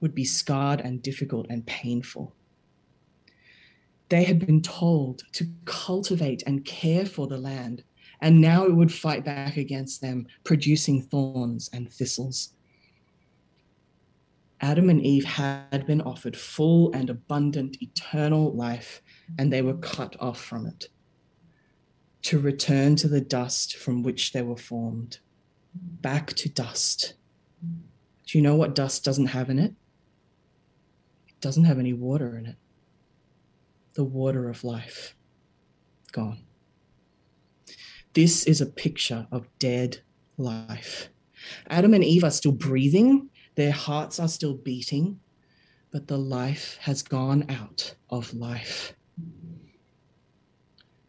would 0.00 0.14
be 0.14 0.24
scarred 0.24 0.80
and 0.80 1.02
difficult 1.02 1.46
and 1.50 1.66
painful. 1.66 2.34
They 4.08 4.24
had 4.24 4.44
been 4.44 4.60
told 4.60 5.22
to 5.32 5.46
cultivate 5.66 6.42
and 6.46 6.64
care 6.64 7.06
for 7.06 7.28
the 7.28 7.38
land, 7.38 7.84
and 8.20 8.40
now 8.40 8.64
it 8.64 8.74
would 8.74 8.92
fight 8.92 9.24
back 9.24 9.56
against 9.56 10.00
them, 10.00 10.26
producing 10.44 11.02
thorns 11.02 11.70
and 11.72 11.90
thistles. 11.90 12.54
Adam 14.60 14.90
and 14.90 15.02
Eve 15.02 15.24
had 15.24 15.86
been 15.86 16.02
offered 16.02 16.36
full 16.36 16.92
and 16.92 17.08
abundant 17.08 17.80
eternal 17.82 18.52
life, 18.54 19.02
and 19.38 19.52
they 19.52 19.62
were 19.62 19.74
cut 19.74 20.16
off 20.20 20.40
from 20.40 20.66
it 20.66 20.88
to 22.22 22.38
return 22.38 22.96
to 22.96 23.08
the 23.08 23.20
dust 23.20 23.76
from 23.76 24.02
which 24.02 24.32
they 24.32 24.42
were 24.42 24.56
formed, 24.56 25.18
back 25.74 26.34
to 26.34 26.48
dust. 26.48 27.14
Do 27.62 28.38
you 28.38 28.42
know 28.42 28.56
what 28.56 28.74
dust 28.74 29.04
doesn't 29.04 29.26
have 29.26 29.48
in 29.48 29.58
it? 29.58 29.72
It 31.28 31.40
doesn't 31.40 31.64
have 31.64 31.78
any 31.78 31.94
water 31.94 32.36
in 32.36 32.46
it. 32.46 32.56
The 33.94 34.04
water 34.04 34.48
of 34.48 34.62
life. 34.62 35.16
Gone. 36.12 36.44
This 38.12 38.44
is 38.44 38.60
a 38.60 38.66
picture 38.66 39.26
of 39.32 39.48
dead 39.58 40.02
life. 40.36 41.08
Adam 41.68 41.94
and 41.94 42.04
Eve 42.04 42.24
are 42.24 42.30
still 42.30 42.52
breathing, 42.52 43.30
their 43.54 43.72
hearts 43.72 44.20
are 44.20 44.28
still 44.28 44.54
beating, 44.54 45.20
but 45.90 46.06
the 46.06 46.18
life 46.18 46.78
has 46.80 47.02
gone 47.02 47.44
out 47.48 47.94
of 48.10 48.32
life. 48.34 48.94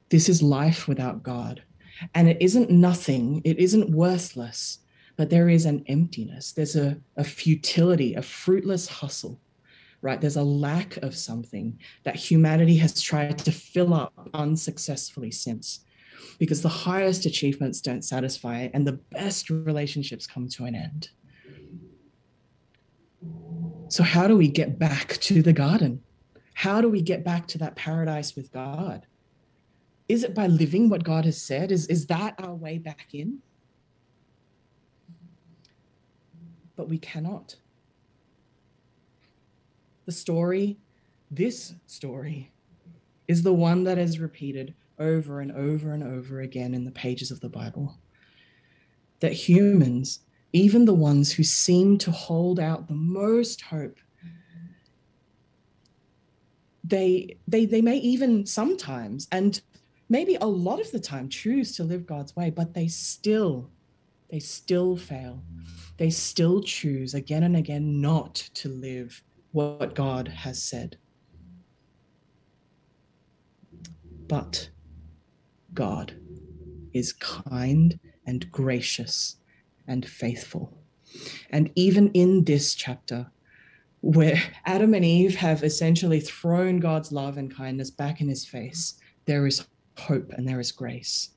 This 0.09 0.27
is 0.27 0.41
life 0.41 0.87
without 0.87 1.23
God. 1.23 1.63
And 2.15 2.27
it 2.27 2.37
isn't 2.41 2.71
nothing, 2.71 3.41
it 3.45 3.59
isn't 3.59 3.91
worthless, 3.91 4.79
but 5.15 5.29
there 5.29 5.49
is 5.49 5.65
an 5.65 5.83
emptiness. 5.87 6.51
There's 6.51 6.75
a, 6.75 6.97
a 7.15 7.23
futility, 7.23 8.15
a 8.15 8.21
fruitless 8.21 8.87
hustle, 8.87 9.39
right? 10.01 10.19
There's 10.19 10.37
a 10.37 10.43
lack 10.43 10.97
of 10.97 11.15
something 11.15 11.79
that 12.03 12.15
humanity 12.15 12.75
has 12.77 13.01
tried 13.01 13.37
to 13.39 13.51
fill 13.51 13.93
up 13.93 14.29
unsuccessfully 14.33 15.31
since. 15.31 15.81
Because 16.39 16.61
the 16.61 16.69
highest 16.69 17.25
achievements 17.25 17.81
don't 17.81 18.03
satisfy 18.03 18.69
and 18.73 18.85
the 18.85 18.99
best 19.11 19.49
relationships 19.49 20.25
come 20.25 20.47
to 20.49 20.65
an 20.65 20.75
end. 20.75 21.09
So, 23.89 24.03
how 24.03 24.27
do 24.27 24.37
we 24.37 24.47
get 24.47 24.79
back 24.79 25.17
to 25.17 25.41
the 25.41 25.53
garden? 25.53 26.01
How 26.53 26.79
do 26.79 26.89
we 26.89 27.01
get 27.01 27.23
back 27.23 27.47
to 27.47 27.57
that 27.59 27.75
paradise 27.75 28.35
with 28.35 28.51
God? 28.51 29.05
Is 30.07 30.23
it 30.23 30.35
by 30.35 30.47
living 30.47 30.89
what 30.89 31.03
God 31.03 31.25
has 31.25 31.41
said? 31.41 31.71
Is, 31.71 31.87
is 31.87 32.07
that 32.07 32.35
our 32.37 32.53
way 32.53 32.77
back 32.77 33.07
in? 33.13 33.39
But 36.75 36.89
we 36.89 36.97
cannot. 36.97 37.55
The 40.05 40.11
story, 40.11 40.77
this 41.29 41.73
story, 41.85 42.51
is 43.27 43.43
the 43.43 43.53
one 43.53 43.83
that 43.85 43.97
is 43.97 44.19
repeated 44.19 44.73
over 44.99 45.41
and 45.41 45.51
over 45.51 45.93
and 45.93 46.03
over 46.03 46.41
again 46.41 46.73
in 46.73 46.83
the 46.83 46.91
pages 46.91 47.31
of 47.31 47.39
the 47.39 47.49
Bible. 47.49 47.97
That 49.19 49.33
humans 49.33 50.19
even 50.53 50.85
the 50.85 50.93
ones 50.93 51.31
who 51.31 51.43
seem 51.43 51.97
to 51.97 52.11
hold 52.11 52.59
out 52.59 52.87
the 52.87 52.93
most 52.93 53.61
hope 53.61 53.97
they 56.83 57.37
they 57.47 57.65
they 57.65 57.81
may 57.81 57.97
even 57.97 58.45
sometimes 58.45 59.27
and 59.31 59.61
maybe 60.09 60.35
a 60.41 60.45
lot 60.45 60.81
of 60.81 60.91
the 60.91 60.99
time 60.99 61.29
choose 61.29 61.75
to 61.75 61.83
live 61.83 62.05
God's 62.05 62.35
way 62.35 62.49
but 62.49 62.73
they 62.73 62.87
still 62.87 63.69
they 64.31 64.39
still 64.39 64.95
fail. 64.95 65.43
They 65.97 66.09
still 66.09 66.63
choose 66.63 67.13
again 67.13 67.43
and 67.43 67.57
again 67.57 67.99
not 67.99 68.35
to 68.55 68.69
live 68.69 69.21
what 69.51 69.93
God 69.93 70.29
has 70.29 70.63
said. 70.63 70.97
But 74.27 74.69
God 75.73 76.15
is 76.93 77.11
kind 77.11 77.99
and 78.25 78.49
gracious 78.51 79.35
and 79.87 80.05
faithful. 80.05 80.77
And 81.49 81.71
even 81.75 82.09
in 82.11 82.43
this 82.43 82.75
chapter, 82.75 83.29
where 84.01 84.41
Adam 84.65 84.93
and 84.93 85.05
Eve 85.05 85.35
have 85.35 85.63
essentially 85.63 86.19
thrown 86.19 86.79
God's 86.79 87.11
love 87.11 87.37
and 87.37 87.55
kindness 87.55 87.91
back 87.91 88.21
in 88.21 88.27
his 88.27 88.45
face, 88.45 88.95
there 89.25 89.45
is 89.45 89.65
hope 89.97 90.31
and 90.33 90.47
there 90.47 90.59
is 90.59 90.71
grace. 90.71 91.29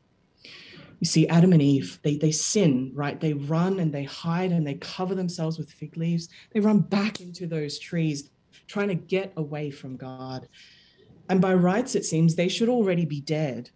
You 1.00 1.06
see, 1.06 1.28
Adam 1.28 1.52
and 1.52 1.60
Eve, 1.60 1.98
they, 2.02 2.16
they 2.16 2.30
sin, 2.30 2.90
right? 2.94 3.20
They 3.20 3.34
run 3.34 3.80
and 3.80 3.92
they 3.92 4.04
hide 4.04 4.52
and 4.52 4.66
they 4.66 4.74
cover 4.74 5.14
themselves 5.14 5.58
with 5.58 5.70
fig 5.70 5.96
leaves. 5.96 6.28
They 6.52 6.60
run 6.60 6.78
back 6.78 7.20
into 7.20 7.46
those 7.46 7.78
trees, 7.78 8.30
trying 8.66 8.88
to 8.88 8.94
get 8.94 9.32
away 9.36 9.70
from 9.70 9.96
God. 9.96 10.48
And 11.28 11.40
by 11.40 11.54
rights, 11.54 11.94
it 11.94 12.04
seems 12.04 12.34
they 12.34 12.48
should 12.48 12.68
already 12.68 13.04
be 13.04 13.20
dead. 13.20 13.70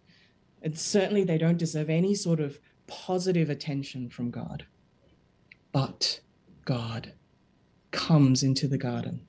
And 0.63 0.77
certainly 0.77 1.23
they 1.23 1.37
don't 1.37 1.57
deserve 1.57 1.89
any 1.89 2.15
sort 2.15 2.39
of 2.39 2.59
positive 2.89 3.49
attention 3.49 4.09
from 4.09 4.31
God. 4.31 4.65
But 5.71 6.19
God 6.65 7.13
comes 7.91 8.43
into 8.43 8.67
the 8.67 8.77
garden. 8.77 9.21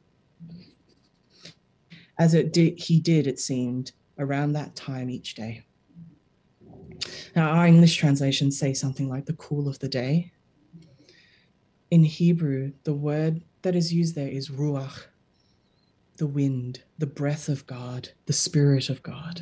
As 2.19 2.35
it 2.35 2.53
did, 2.53 2.79
he 2.79 3.01
did, 3.01 3.27
it 3.27 3.39
seemed, 3.39 3.93
around 4.19 4.53
that 4.53 4.75
time 4.75 5.09
each 5.09 5.35
day. 5.35 5.63
Now, 7.35 7.51
our 7.51 7.67
English 7.67 7.97
translations 7.97 8.59
say 8.59 8.75
something 8.75 9.09
like 9.09 9.27
the 9.27 9.33
cool 9.35 9.69
of 9.69 9.79
the 9.79 9.89
day. 9.89 10.33
In 11.91 12.05
Hebrew, 12.05 12.73
the 12.85 12.95
word 12.95 13.43
that 13.63 13.75
is 13.75 13.93
used 13.93 14.15
there 14.15 14.29
is 14.29 14.51
ruach, 14.51 15.05
the 16.19 16.27
wind, 16.27 16.83
the 16.99 17.07
breath 17.07 17.49
of 17.49 17.67
God, 17.67 18.11
the 18.27 18.33
spirit 18.33 18.91
of 18.91 19.03
God. 19.03 19.41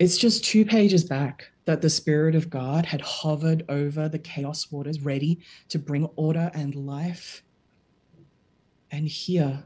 It's 0.00 0.16
just 0.16 0.44
two 0.44 0.64
pages 0.64 1.04
back 1.04 1.51
that 1.64 1.82
the 1.82 1.90
Spirit 1.90 2.34
of 2.34 2.50
God 2.50 2.86
had 2.86 3.00
hovered 3.00 3.64
over 3.68 4.08
the 4.08 4.18
chaos 4.18 4.70
waters, 4.70 5.00
ready 5.00 5.38
to 5.68 5.78
bring 5.78 6.06
order 6.16 6.50
and 6.54 6.74
life. 6.74 7.42
And 8.90 9.06
here, 9.08 9.64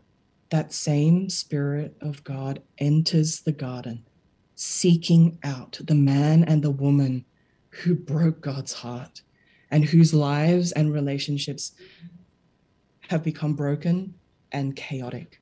that 0.51 0.73
same 0.73 1.29
Spirit 1.31 1.97
of 2.01 2.23
God 2.23 2.63
enters 2.79 3.41
the 3.41 3.53
garden, 3.53 4.05
seeking 4.55 5.39
out 5.43 5.81
the 5.83 5.95
man 5.95 6.45
and 6.45 6.63
the 6.63 6.71
woman 6.71 7.25
who 7.71 7.95
broke 7.95 8.41
God's 8.41 8.73
heart 8.73 9.23
and 9.71 9.85
whose 9.85 10.15
lives 10.15 10.73
and 10.73 10.93
relationships 10.93 11.73
have 13.09 13.23
become 13.23 13.55
broken 13.55 14.15
and 14.53 14.77
chaotic. 14.77 15.41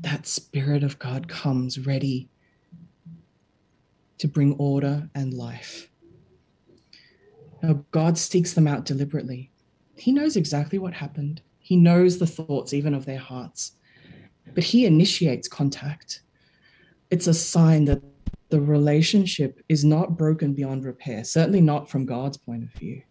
That 0.00 0.26
Spirit 0.26 0.82
of 0.82 0.98
God 0.98 1.28
comes 1.28 1.78
ready 1.78 2.28
to 4.18 4.28
bring 4.28 4.54
order 4.54 5.08
and 5.14 5.34
life. 5.34 5.90
Now, 7.62 7.84
God 7.90 8.18
seeks 8.18 8.52
them 8.52 8.66
out 8.66 8.84
deliberately. 8.84 9.50
He 9.96 10.12
knows 10.12 10.36
exactly 10.36 10.78
what 10.78 10.94
happened, 10.94 11.42
He 11.58 11.76
knows 11.76 12.18
the 12.18 12.26
thoughts 12.26 12.72
even 12.72 12.94
of 12.94 13.06
their 13.06 13.18
hearts, 13.18 13.72
but 14.54 14.64
He 14.64 14.86
initiates 14.86 15.48
contact. 15.48 16.22
It's 17.10 17.26
a 17.26 17.34
sign 17.34 17.84
that 17.86 18.02
the 18.48 18.60
relationship 18.60 19.60
is 19.68 19.84
not 19.84 20.16
broken 20.16 20.52
beyond 20.52 20.84
repair, 20.84 21.24
certainly 21.24 21.60
not 21.60 21.90
from 21.90 22.06
God's 22.06 22.36
point 22.36 22.62
of 22.62 22.72
view. 22.72 23.02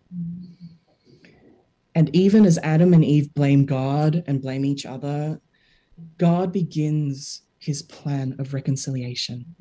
And 1.93 2.13
even 2.15 2.45
as 2.45 2.59
Adam 2.61 2.93
and 2.93 3.03
Eve 3.03 3.33
blame 3.33 3.65
God 3.65 4.23
and 4.27 4.41
blame 4.41 4.65
each 4.65 4.85
other, 4.85 5.39
God 6.17 6.51
begins 6.51 7.41
his 7.57 7.81
plan 7.81 8.35
of 8.37 8.53
reconciliation. 8.53 9.55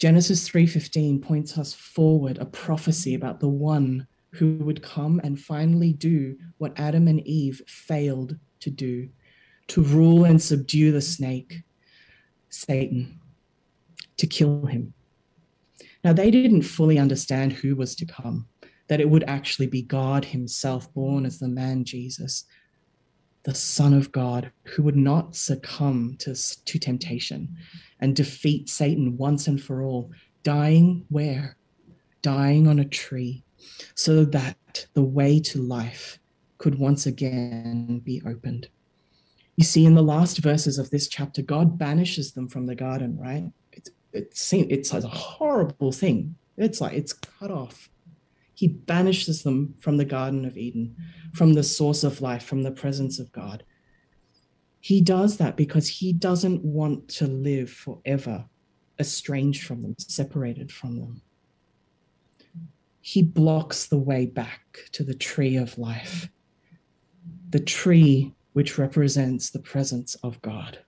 Genesis 0.00 0.48
3:15 0.48 1.20
points 1.20 1.58
us 1.58 1.74
forward 1.74 2.38
a 2.38 2.46
prophecy 2.46 3.14
about 3.14 3.38
the 3.38 3.48
one 3.50 4.06
who 4.30 4.56
would 4.56 4.82
come 4.82 5.20
and 5.22 5.38
finally 5.38 5.92
do 5.92 6.38
what 6.56 6.72
Adam 6.80 7.06
and 7.06 7.20
Eve 7.26 7.60
failed 7.66 8.38
to 8.60 8.70
do, 8.70 9.10
to 9.66 9.82
rule 9.82 10.24
and 10.24 10.40
subdue 10.40 10.90
the 10.90 11.02
snake, 11.02 11.62
Satan, 12.48 13.20
to 14.16 14.26
kill 14.26 14.64
him. 14.64 14.94
Now 16.02 16.14
they 16.14 16.30
didn't 16.30 16.62
fully 16.62 16.98
understand 16.98 17.52
who 17.52 17.76
was 17.76 17.94
to 17.96 18.06
come, 18.06 18.48
that 18.88 19.02
it 19.02 19.10
would 19.10 19.24
actually 19.24 19.66
be 19.66 19.82
God 19.82 20.24
himself 20.24 20.90
born 20.94 21.26
as 21.26 21.38
the 21.38 21.48
man 21.48 21.84
Jesus, 21.84 22.46
the 23.50 23.56
Son 23.56 23.92
of 23.92 24.12
God, 24.12 24.52
who 24.62 24.84
would 24.84 24.94
not 24.94 25.34
succumb 25.34 26.14
to, 26.20 26.36
to 26.66 26.78
temptation 26.78 27.56
and 27.98 28.14
defeat 28.14 28.68
Satan 28.68 29.16
once 29.16 29.48
and 29.48 29.60
for 29.60 29.82
all, 29.82 30.12
dying 30.44 31.04
where? 31.08 31.56
Dying 32.22 32.68
on 32.68 32.78
a 32.78 32.84
tree, 32.84 33.42
so 33.96 34.24
that 34.26 34.86
the 34.94 35.02
way 35.02 35.40
to 35.40 35.60
life 35.60 36.20
could 36.58 36.78
once 36.78 37.06
again 37.06 38.00
be 38.04 38.22
opened. 38.24 38.68
You 39.56 39.64
see, 39.64 39.84
in 39.84 39.96
the 39.96 40.02
last 40.02 40.38
verses 40.38 40.78
of 40.78 40.90
this 40.90 41.08
chapter, 41.08 41.42
God 41.42 41.76
banishes 41.76 42.30
them 42.30 42.46
from 42.46 42.66
the 42.66 42.76
garden, 42.76 43.18
right? 43.18 43.50
It's, 43.72 43.90
it 44.12 44.36
seems, 44.36 44.68
it's 44.70 44.92
a 44.92 45.00
horrible 45.00 45.90
thing. 45.90 46.36
It's 46.56 46.80
like 46.80 46.92
it's 46.92 47.14
cut 47.14 47.50
off 47.50 47.90
he 48.60 48.68
banishes 48.68 49.42
them 49.42 49.74
from 49.78 49.96
the 49.96 50.04
Garden 50.04 50.44
of 50.44 50.58
Eden, 50.58 50.94
from 51.32 51.54
the 51.54 51.62
source 51.62 52.04
of 52.04 52.20
life, 52.20 52.44
from 52.44 52.62
the 52.62 52.70
presence 52.70 53.18
of 53.18 53.32
God. 53.32 53.64
He 54.80 55.00
does 55.00 55.38
that 55.38 55.56
because 55.56 55.88
he 55.88 56.12
doesn't 56.12 56.62
want 56.62 57.08
to 57.08 57.26
live 57.26 57.70
forever 57.70 58.44
estranged 58.98 59.64
from 59.64 59.80
them, 59.80 59.94
separated 59.98 60.70
from 60.70 61.00
them. 61.00 61.22
He 63.00 63.22
blocks 63.22 63.86
the 63.86 63.96
way 63.96 64.26
back 64.26 64.90
to 64.92 65.04
the 65.04 65.14
tree 65.14 65.56
of 65.56 65.78
life, 65.78 66.28
the 67.48 67.60
tree 67.60 68.34
which 68.52 68.76
represents 68.76 69.48
the 69.48 69.60
presence 69.60 70.16
of 70.16 70.42
God. 70.42 70.80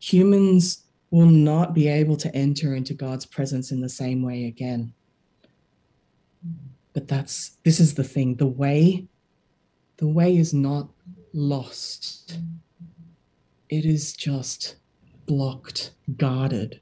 Humans 0.00 0.84
will 1.10 1.30
not 1.30 1.72
be 1.72 1.88
able 1.88 2.18
to 2.18 2.34
enter 2.36 2.74
into 2.74 2.92
God's 2.92 3.24
presence 3.24 3.72
in 3.72 3.80
the 3.80 3.88
same 3.88 4.20
way 4.20 4.44
again. 4.44 4.92
But 6.92 7.08
that's 7.08 7.56
this 7.64 7.80
is 7.80 7.94
the 7.94 8.04
thing. 8.04 8.36
The 8.36 8.46
way, 8.46 9.06
the 9.96 10.08
way 10.08 10.36
is 10.36 10.54
not 10.54 10.88
lost. 11.32 12.38
It 13.68 13.84
is 13.84 14.12
just 14.12 14.76
blocked, 15.26 15.92
guarded 16.16 16.80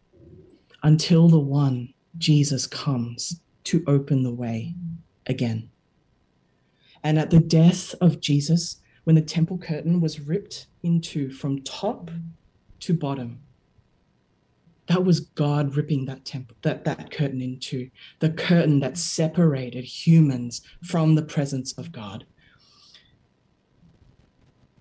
until 0.82 1.28
the 1.28 1.38
one, 1.38 1.94
Jesus, 2.18 2.66
comes 2.66 3.40
to 3.64 3.84
open 3.86 4.22
the 4.22 4.34
way 4.34 4.74
again. 5.26 5.70
And 7.04 7.18
at 7.18 7.30
the 7.30 7.40
death 7.40 7.94
of 8.00 8.20
Jesus, 8.20 8.80
when 9.04 9.16
the 9.16 9.22
temple 9.22 9.58
curtain 9.58 10.00
was 10.00 10.20
ripped 10.20 10.66
into 10.82 11.30
from 11.30 11.62
top 11.62 12.10
to 12.80 12.94
bottom, 12.94 13.40
that 14.86 15.04
was 15.04 15.20
God 15.20 15.76
ripping 15.76 16.06
that 16.06 16.24
temple, 16.24 16.56
that, 16.62 16.84
that 16.84 17.10
curtain 17.10 17.40
into 17.40 17.90
the 18.18 18.30
curtain 18.30 18.80
that 18.80 18.98
separated 18.98 19.84
humans 19.84 20.60
from 20.84 21.14
the 21.14 21.22
presence 21.22 21.72
of 21.78 21.92
God. 21.92 22.26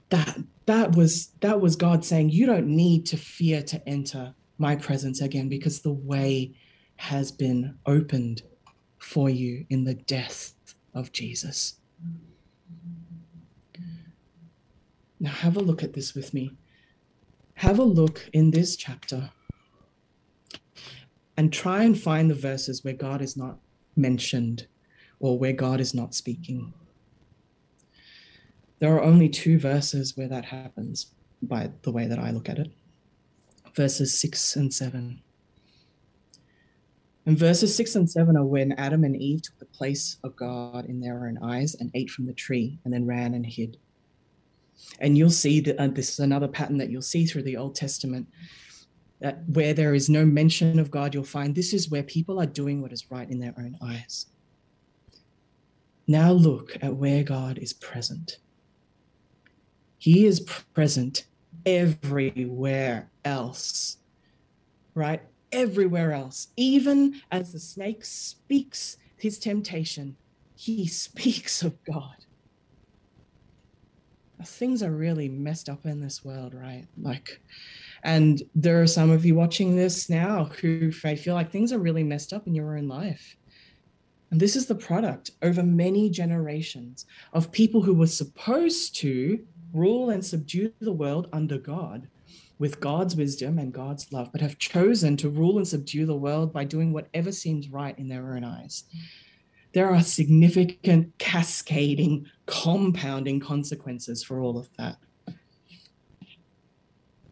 That 0.10 0.40
that 0.66 0.96
was 0.96 1.32
that 1.40 1.62
was 1.62 1.76
God 1.76 2.04
saying, 2.04 2.32
You 2.32 2.46
don't 2.46 2.68
need 2.68 3.06
to 3.08 3.18
fear 3.18 3.62
to 3.64 3.88
enter 3.88 4.34
my 4.58 4.76
presence 4.76 5.22
again 5.22 5.48
because 5.48 5.82
the 5.82 5.94
way 5.94 6.54
has 6.98 7.32
been 7.32 7.78
opened 7.86 8.44
for 9.00 9.30
you 9.30 9.66
in 9.70 9.84
the 9.84 9.94
death 9.96 10.54
of 10.94 11.12
Jesus. 11.12 11.76
Now, 15.20 15.32
have 15.32 15.56
a 15.56 15.62
look 15.62 15.84
at 15.84 15.94
this 15.94 16.14
with 16.14 16.34
me. 16.34 16.52
Have 17.56 17.80
a 17.80 17.84
look 17.84 18.30
in 18.34 18.52
this 18.52 18.76
chapter 18.76 19.32
and 21.38 21.52
try 21.52 21.84
and 21.84 22.00
find 22.00 22.30
the 22.30 22.36
verses 22.36 22.84
where 22.84 22.94
God 22.94 23.22
is 23.22 23.38
not 23.38 23.58
mentioned 23.96 24.68
or 25.20 25.38
where 25.38 25.54
God 25.54 25.80
is 25.80 25.94
not 25.94 26.16
speaking. 26.16 26.74
There 28.80 28.96
are 28.96 29.04
only 29.04 29.30
two 29.30 29.60
verses 29.60 30.18
where 30.18 30.28
that 30.28 30.46
happens, 30.46 31.14
by 31.42 31.72
the 31.84 31.92
way 31.92 32.08
that 32.08 32.20
I 32.20 32.32
look 32.32 32.50
at 32.50 32.60
it 32.60 32.72
verses 33.76 34.18
6 34.20 34.56
and 34.56 34.74
7. 34.74 35.22
And 37.26 37.38
verses 37.38 37.76
6 37.76 37.96
and 37.96 38.10
7 38.10 38.36
are 38.36 38.46
when 38.46 38.72
Adam 38.74 39.04
and 39.04 39.16
Eve 39.16 39.44
took 39.44 39.60
the 39.60 39.66
place 39.66 40.18
of 40.24 40.36
God 40.36 40.86
in 40.86 41.00
their 41.00 41.28
own 41.28 41.38
eyes 41.44 41.76
and 41.76 41.92
ate 41.94 42.10
from 42.10 42.26
the 42.26 42.34
tree 42.34 42.80
and 42.84 42.94
then 42.94 43.06
ran 43.06 43.34
and 43.34 43.46
hid. 43.46 43.78
And 45.00 45.18
you'll 45.18 45.30
see 45.30 45.60
that 45.62 45.78
uh, 45.78 45.88
this 45.88 46.10
is 46.10 46.20
another 46.20 46.48
pattern 46.48 46.78
that 46.80 46.90
you'll 46.90 47.02
see 47.04 47.26
through 47.26 47.44
the 47.44 47.58
Old 47.58 47.76
Testament 47.76 48.28
that 49.22 49.48
where 49.48 49.74
there 49.74 49.94
is 49.94 50.10
no 50.10 50.26
mention 50.26 50.80
of 50.80 50.92
God, 50.92 51.14
you'll 51.14 51.24
find 51.24 51.54
this 51.54 51.74
is 51.74 51.90
where 51.90 52.04
people 52.04 52.42
are 52.42 52.48
doing 52.48 52.82
what 52.82 52.92
is 52.92 53.10
right 53.12 53.30
in 53.30 53.40
their 53.40 53.54
own 53.58 53.78
eyes. 53.82 54.26
Now 56.08 56.32
look 56.32 56.76
at 56.82 56.96
where 56.96 57.24
God 57.24 57.60
is 57.60 57.72
present. 57.72 58.40
He 60.00 60.26
is 60.26 60.40
present 60.40 61.26
everywhere 61.66 63.12
else, 63.24 63.98
right? 64.96 65.22
Everywhere 65.52 66.14
else. 66.14 66.48
Even 66.58 67.22
as 67.32 67.54
the 67.54 67.60
snake 67.60 68.04
speaks 68.04 68.98
his 69.18 69.38
temptation, 69.38 70.18
he 70.56 70.88
speaks 70.88 71.62
of 71.62 71.82
God. 71.84 72.16
Things 74.44 74.82
are 74.82 74.92
really 74.92 75.30
messed 75.30 75.70
up 75.70 75.86
in 75.86 76.02
this 76.02 76.26
world, 76.26 76.56
right? 76.56 76.88
Like, 77.00 77.40
and 78.04 78.42
there 78.56 78.82
are 78.82 78.88
some 78.88 79.10
of 79.10 79.26
you 79.26 79.36
watching 79.36 79.76
this 79.76 80.10
now 80.10 80.46
who 80.46 80.92
feel 80.92 81.36
like 81.36 81.52
things 81.52 81.72
are 81.72 81.80
really 81.80 82.04
messed 82.04 82.34
up 82.34 82.48
in 82.48 82.56
your 82.56 82.78
own 82.78 82.88
life. 82.88 83.36
And 84.32 84.40
this 84.40 84.56
is 84.56 84.66
the 84.66 84.76
product 84.76 85.32
over 85.42 85.62
many 85.62 86.10
generations 86.10 87.06
of 87.34 87.52
people 87.52 87.82
who 87.82 87.94
were 87.94 88.08
supposed 88.08 88.96
to 88.98 89.46
rule 89.74 90.10
and 90.10 90.24
subdue 90.26 90.72
the 90.80 90.94
world 90.94 91.28
under 91.34 91.58
God 91.58 92.08
with 92.58 92.80
God's 92.80 93.16
wisdom 93.16 93.58
and 93.58 93.74
God's 93.74 94.12
love, 94.12 94.32
but 94.32 94.40
have 94.40 94.58
chosen 94.58 95.18
to 95.18 95.30
rule 95.30 95.58
and 95.58 95.68
subdue 95.68 96.06
the 96.06 96.16
world 96.16 96.54
by 96.54 96.64
doing 96.64 96.94
whatever 96.94 97.32
seems 97.32 97.70
right 97.70 97.98
in 97.98 98.08
their 98.08 98.36
own 98.36 98.44
eyes. 98.44 98.84
There 99.74 99.90
are 99.90 100.02
significant 100.02 101.18
cascading, 101.18 102.28
compounding 102.46 103.40
consequences 103.40 104.24
for 104.24 104.42
all 104.42 104.58
of 104.58 104.70
that. 104.78 104.98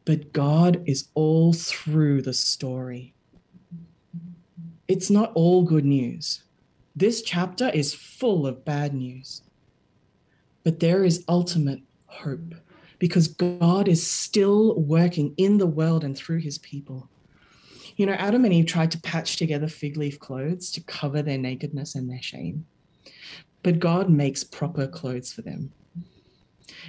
But 0.09 0.33
God 0.33 0.81
is 0.87 1.09
all 1.13 1.53
through 1.53 2.23
the 2.23 2.33
story. 2.33 3.13
It's 4.87 5.11
not 5.11 5.31
all 5.35 5.61
good 5.61 5.85
news. 5.85 6.41
This 6.95 7.21
chapter 7.21 7.69
is 7.69 7.93
full 7.93 8.47
of 8.47 8.65
bad 8.65 8.95
news. 8.95 9.43
But 10.63 10.79
there 10.79 11.03
is 11.03 11.23
ultimate 11.27 11.83
hope 12.07 12.55
because 12.97 13.27
God 13.27 13.87
is 13.87 14.09
still 14.09 14.79
working 14.79 15.35
in 15.37 15.59
the 15.59 15.67
world 15.67 16.03
and 16.03 16.17
through 16.17 16.39
his 16.39 16.57
people. 16.57 17.07
You 17.95 18.07
know, 18.07 18.13
Adam 18.13 18.45
and 18.45 18.53
Eve 18.55 18.65
tried 18.65 18.89
to 18.89 19.01
patch 19.01 19.37
together 19.37 19.67
fig 19.67 19.95
leaf 19.95 20.19
clothes 20.19 20.71
to 20.71 20.81
cover 20.81 21.21
their 21.21 21.37
nakedness 21.37 21.93
and 21.93 22.09
their 22.09 22.23
shame. 22.23 22.65
But 23.61 23.77
God 23.77 24.09
makes 24.09 24.43
proper 24.43 24.87
clothes 24.87 25.31
for 25.31 25.43
them. 25.43 25.71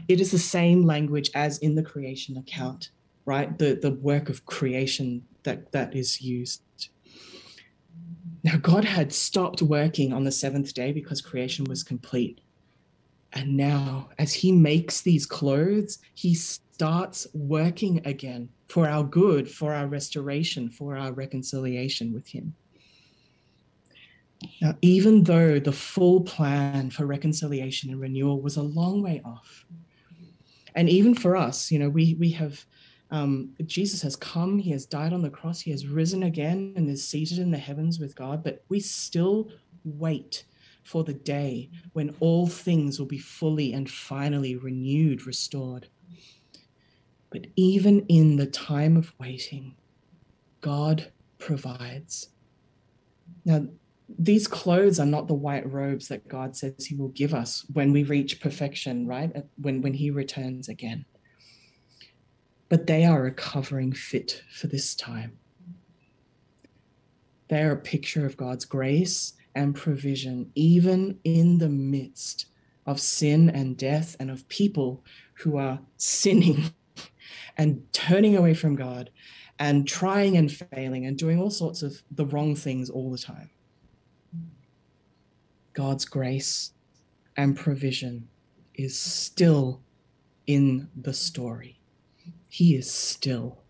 It 0.08 0.22
is 0.22 0.30
the 0.30 0.38
same 0.38 0.86
language 0.86 1.30
as 1.34 1.58
in 1.58 1.74
the 1.74 1.82
creation 1.82 2.38
account 2.38 2.92
right? 3.24 3.56
The, 3.58 3.78
the 3.80 3.92
work 3.92 4.28
of 4.28 4.46
creation 4.46 5.22
that, 5.42 5.72
that 5.72 5.94
is 5.94 6.20
used. 6.20 6.62
Now, 8.42 8.56
God 8.56 8.84
had 8.84 9.12
stopped 9.12 9.60
working 9.62 10.12
on 10.12 10.24
the 10.24 10.32
seventh 10.32 10.72
day 10.72 10.92
because 10.92 11.20
creation 11.20 11.66
was 11.66 11.82
complete. 11.82 12.40
And 13.32 13.56
now, 13.56 14.08
as 14.18 14.32
He 14.32 14.50
makes 14.50 15.02
these 15.02 15.26
clothes, 15.26 15.98
He 16.14 16.34
starts 16.34 17.26
working 17.34 18.00
again 18.06 18.48
for 18.68 18.88
our 18.88 19.04
good, 19.04 19.50
for 19.50 19.74
our 19.74 19.86
restoration, 19.86 20.70
for 20.70 20.96
our 20.96 21.12
reconciliation 21.12 22.12
with 22.12 22.26
Him. 22.28 22.54
Now, 24.62 24.74
even 24.80 25.24
though 25.24 25.60
the 25.60 25.72
full 25.72 26.22
plan 26.22 26.90
for 26.90 27.04
reconciliation 27.04 27.90
and 27.90 28.00
renewal 28.00 28.40
was 28.40 28.56
a 28.56 28.62
long 28.62 29.02
way 29.02 29.20
off, 29.24 29.66
and 30.74 30.88
even 30.88 31.14
for 31.14 31.36
us, 31.36 31.70
you 31.70 31.78
know, 31.78 31.90
we 31.90 32.14
we 32.14 32.30
have 32.30 32.64
um, 33.10 33.50
Jesus 33.66 34.02
has 34.02 34.14
come, 34.14 34.58
he 34.58 34.70
has 34.70 34.86
died 34.86 35.12
on 35.12 35.22
the 35.22 35.30
cross, 35.30 35.60
he 35.60 35.70
has 35.72 35.86
risen 35.86 36.22
again 36.22 36.72
and 36.76 36.88
is 36.88 37.06
seated 37.06 37.38
in 37.38 37.50
the 37.50 37.58
heavens 37.58 37.98
with 37.98 38.14
God, 38.14 38.44
but 38.44 38.64
we 38.68 38.78
still 38.78 39.50
wait 39.84 40.44
for 40.84 41.02
the 41.02 41.14
day 41.14 41.70
when 41.92 42.14
all 42.20 42.46
things 42.46 42.98
will 42.98 43.06
be 43.06 43.18
fully 43.18 43.72
and 43.72 43.90
finally 43.90 44.56
renewed, 44.56 45.26
restored. 45.26 45.88
But 47.30 47.46
even 47.56 48.06
in 48.06 48.36
the 48.36 48.46
time 48.46 48.96
of 48.96 49.12
waiting, 49.18 49.76
God 50.60 51.10
provides. 51.38 52.28
Now, 53.44 53.66
these 54.18 54.48
clothes 54.48 54.98
are 54.98 55.06
not 55.06 55.28
the 55.28 55.34
white 55.34 55.70
robes 55.70 56.08
that 56.08 56.26
God 56.26 56.56
says 56.56 56.86
He 56.86 56.96
will 56.96 57.08
give 57.08 57.34
us 57.34 57.64
when 57.72 57.92
we 57.92 58.02
reach 58.02 58.40
perfection, 58.40 59.06
right? 59.06 59.32
When, 59.56 59.82
when 59.82 59.94
He 59.94 60.10
returns 60.10 60.68
again 60.68 61.04
but 62.70 62.86
they 62.86 63.04
are 63.04 63.26
a 63.26 63.32
covering 63.32 63.92
fit 63.92 64.42
for 64.50 64.68
this 64.68 64.94
time. 64.94 65.36
They 67.48 67.62
are 67.62 67.72
a 67.72 67.76
picture 67.76 68.24
of 68.24 68.36
God's 68.36 68.64
grace 68.64 69.34
and 69.56 69.74
provision, 69.74 70.52
even 70.54 71.18
in 71.24 71.58
the 71.58 71.68
midst 71.68 72.46
of 72.86 73.00
sin 73.00 73.50
and 73.50 73.76
death 73.76 74.16
and 74.20 74.30
of 74.30 74.48
people 74.48 75.04
who 75.34 75.56
are 75.56 75.80
sinning 75.96 76.70
and 77.58 77.92
turning 77.92 78.36
away 78.36 78.54
from 78.54 78.76
God 78.76 79.10
and 79.58 79.86
trying 79.86 80.36
and 80.36 80.50
failing 80.50 81.04
and 81.04 81.18
doing 81.18 81.40
all 81.40 81.50
sorts 81.50 81.82
of 81.82 82.00
the 82.12 82.24
wrong 82.24 82.54
things 82.54 82.88
all 82.88 83.10
the 83.10 83.18
time. 83.18 83.50
God's 85.72 86.04
grace 86.04 86.72
and 87.36 87.56
provision 87.56 88.28
is 88.74 88.96
still 88.96 89.82
in 90.46 90.88
the 90.94 91.12
story. 91.12 91.79
He 92.50 92.74
is 92.74 92.90
still 92.90 93.62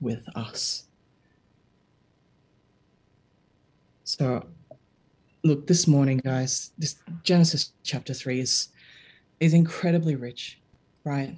with 0.00 0.24
us. 0.36 0.84
So, 4.04 4.46
look, 5.42 5.66
this 5.66 5.86
morning, 5.86 6.18
guys, 6.18 6.70
this 6.78 6.96
Genesis 7.24 7.72
chapter 7.82 8.14
3 8.14 8.40
is, 8.40 8.68
is 9.40 9.54
incredibly 9.54 10.14
rich, 10.14 10.60
right? 11.04 11.36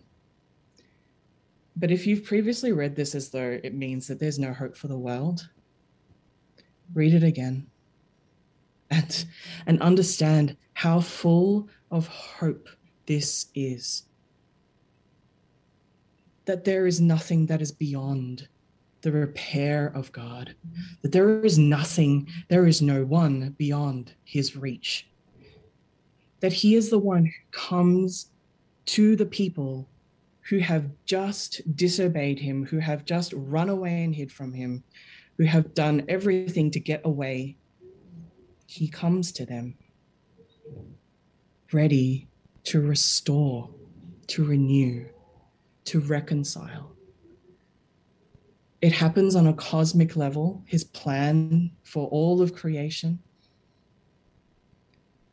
But 1.74 1.90
if 1.90 2.06
you've 2.06 2.24
previously 2.24 2.72
read 2.72 2.94
this 2.94 3.14
as 3.14 3.30
though 3.30 3.58
it 3.64 3.74
means 3.74 4.06
that 4.06 4.20
there's 4.20 4.38
no 4.38 4.52
hope 4.52 4.76
for 4.76 4.88
the 4.88 4.98
world, 4.98 5.48
read 6.92 7.14
it 7.14 7.24
again 7.24 7.66
and, 8.90 9.24
and 9.66 9.80
understand 9.80 10.54
how 10.74 11.00
full 11.00 11.68
of 11.90 12.06
hope 12.08 12.68
this 13.06 13.46
is. 13.54 14.02
That 16.50 16.64
there 16.64 16.88
is 16.88 17.00
nothing 17.00 17.46
that 17.46 17.62
is 17.62 17.70
beyond 17.70 18.48
the 19.02 19.12
repair 19.12 19.92
of 19.94 20.10
God, 20.10 20.56
that 21.00 21.12
there 21.12 21.44
is 21.44 21.60
nothing, 21.60 22.26
there 22.48 22.66
is 22.66 22.82
no 22.82 23.04
one 23.04 23.54
beyond 23.56 24.14
his 24.24 24.56
reach. 24.56 25.08
That 26.40 26.52
he 26.52 26.74
is 26.74 26.90
the 26.90 26.98
one 26.98 27.26
who 27.26 27.32
comes 27.52 28.32
to 28.86 29.14
the 29.14 29.26
people 29.26 29.88
who 30.40 30.58
have 30.58 30.90
just 31.04 31.62
disobeyed 31.76 32.40
him, 32.40 32.66
who 32.66 32.80
have 32.80 33.04
just 33.04 33.32
run 33.36 33.68
away 33.68 34.02
and 34.02 34.12
hid 34.12 34.32
from 34.32 34.52
him, 34.52 34.82
who 35.36 35.44
have 35.44 35.72
done 35.72 36.04
everything 36.08 36.72
to 36.72 36.80
get 36.80 37.02
away. 37.04 37.58
He 38.66 38.88
comes 38.88 39.30
to 39.34 39.46
them, 39.46 39.76
ready 41.72 42.26
to 42.64 42.80
restore, 42.80 43.70
to 44.26 44.44
renew, 44.44 45.06
to 45.84 46.00
reconcile. 46.00 46.92
It 48.80 48.92
happens 48.92 49.36
on 49.36 49.46
a 49.46 49.52
cosmic 49.54 50.16
level, 50.16 50.62
his 50.66 50.84
plan 50.84 51.70
for 51.82 52.08
all 52.08 52.40
of 52.40 52.54
creation. 52.54 53.18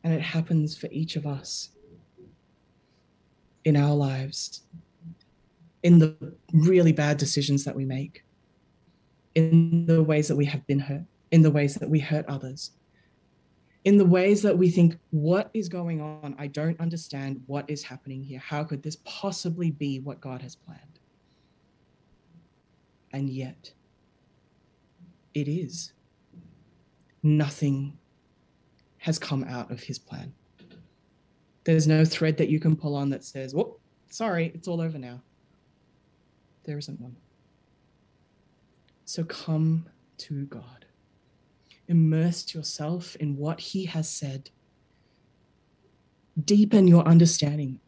And 0.04 0.12
it 0.12 0.20
happens 0.20 0.76
for 0.76 0.88
each 0.90 1.16
of 1.16 1.26
us 1.26 1.70
in 3.64 3.76
our 3.76 3.94
lives, 3.94 4.62
in 5.82 5.98
the 5.98 6.16
really 6.52 6.92
bad 6.92 7.16
decisions 7.16 7.64
that 7.64 7.74
we 7.74 7.84
make, 7.84 8.24
in 9.34 9.86
the 9.86 10.02
ways 10.02 10.28
that 10.28 10.36
we 10.36 10.44
have 10.46 10.66
been 10.66 10.78
hurt, 10.78 11.04
in 11.30 11.42
the 11.42 11.50
ways 11.50 11.74
that 11.74 11.88
we 11.88 12.00
hurt 12.00 12.26
others, 12.26 12.72
in 13.84 13.96
the 13.96 14.04
ways 14.04 14.42
that 14.42 14.56
we 14.56 14.70
think, 14.70 14.98
what 15.10 15.50
is 15.54 15.68
going 15.68 16.00
on? 16.00 16.34
I 16.38 16.48
don't 16.48 16.78
understand 16.80 17.42
what 17.46 17.68
is 17.70 17.82
happening 17.82 18.22
here. 18.22 18.40
How 18.40 18.64
could 18.64 18.82
this 18.82 18.96
possibly 19.04 19.70
be 19.70 20.00
what 20.00 20.20
God 20.20 20.42
has 20.42 20.56
planned? 20.56 20.82
And 23.12 23.30
yet, 23.30 23.72
it 25.34 25.48
is. 25.48 25.92
Nothing 27.22 27.96
has 28.98 29.18
come 29.18 29.44
out 29.44 29.70
of 29.70 29.80
his 29.80 29.98
plan. 29.98 30.32
There's 31.64 31.86
no 31.86 32.04
thread 32.04 32.36
that 32.38 32.48
you 32.48 32.60
can 32.60 32.76
pull 32.76 32.94
on 32.94 33.10
that 33.10 33.24
says, 33.24 33.54
"Whoop, 33.54 33.80
sorry, 34.10 34.50
it's 34.54 34.68
all 34.68 34.80
over 34.80 34.98
now. 34.98 35.22
There 36.64 36.78
isn't 36.78 37.00
one. 37.00 37.16
So 39.04 39.24
come 39.24 39.86
to 40.18 40.44
God. 40.46 40.77
Immerse 41.88 42.54
yourself 42.54 43.16
in 43.16 43.36
what 43.36 43.60
He 43.60 43.86
has 43.86 44.08
said. 44.08 44.50
Deepen 46.44 46.86
your 46.86 47.04
understanding 47.04 47.80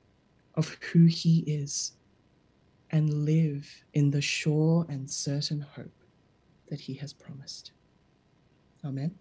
of 0.54 0.76
who 0.92 1.04
He 1.04 1.44
is 1.46 1.92
and 2.90 3.24
live 3.24 3.84
in 3.94 4.10
the 4.10 4.20
sure 4.20 4.86
and 4.88 5.10
certain 5.10 5.60
hope 5.60 5.92
that 6.68 6.80
he 6.80 6.94
has 6.94 7.12
promised. 7.12 7.72
Amen. 8.84 9.14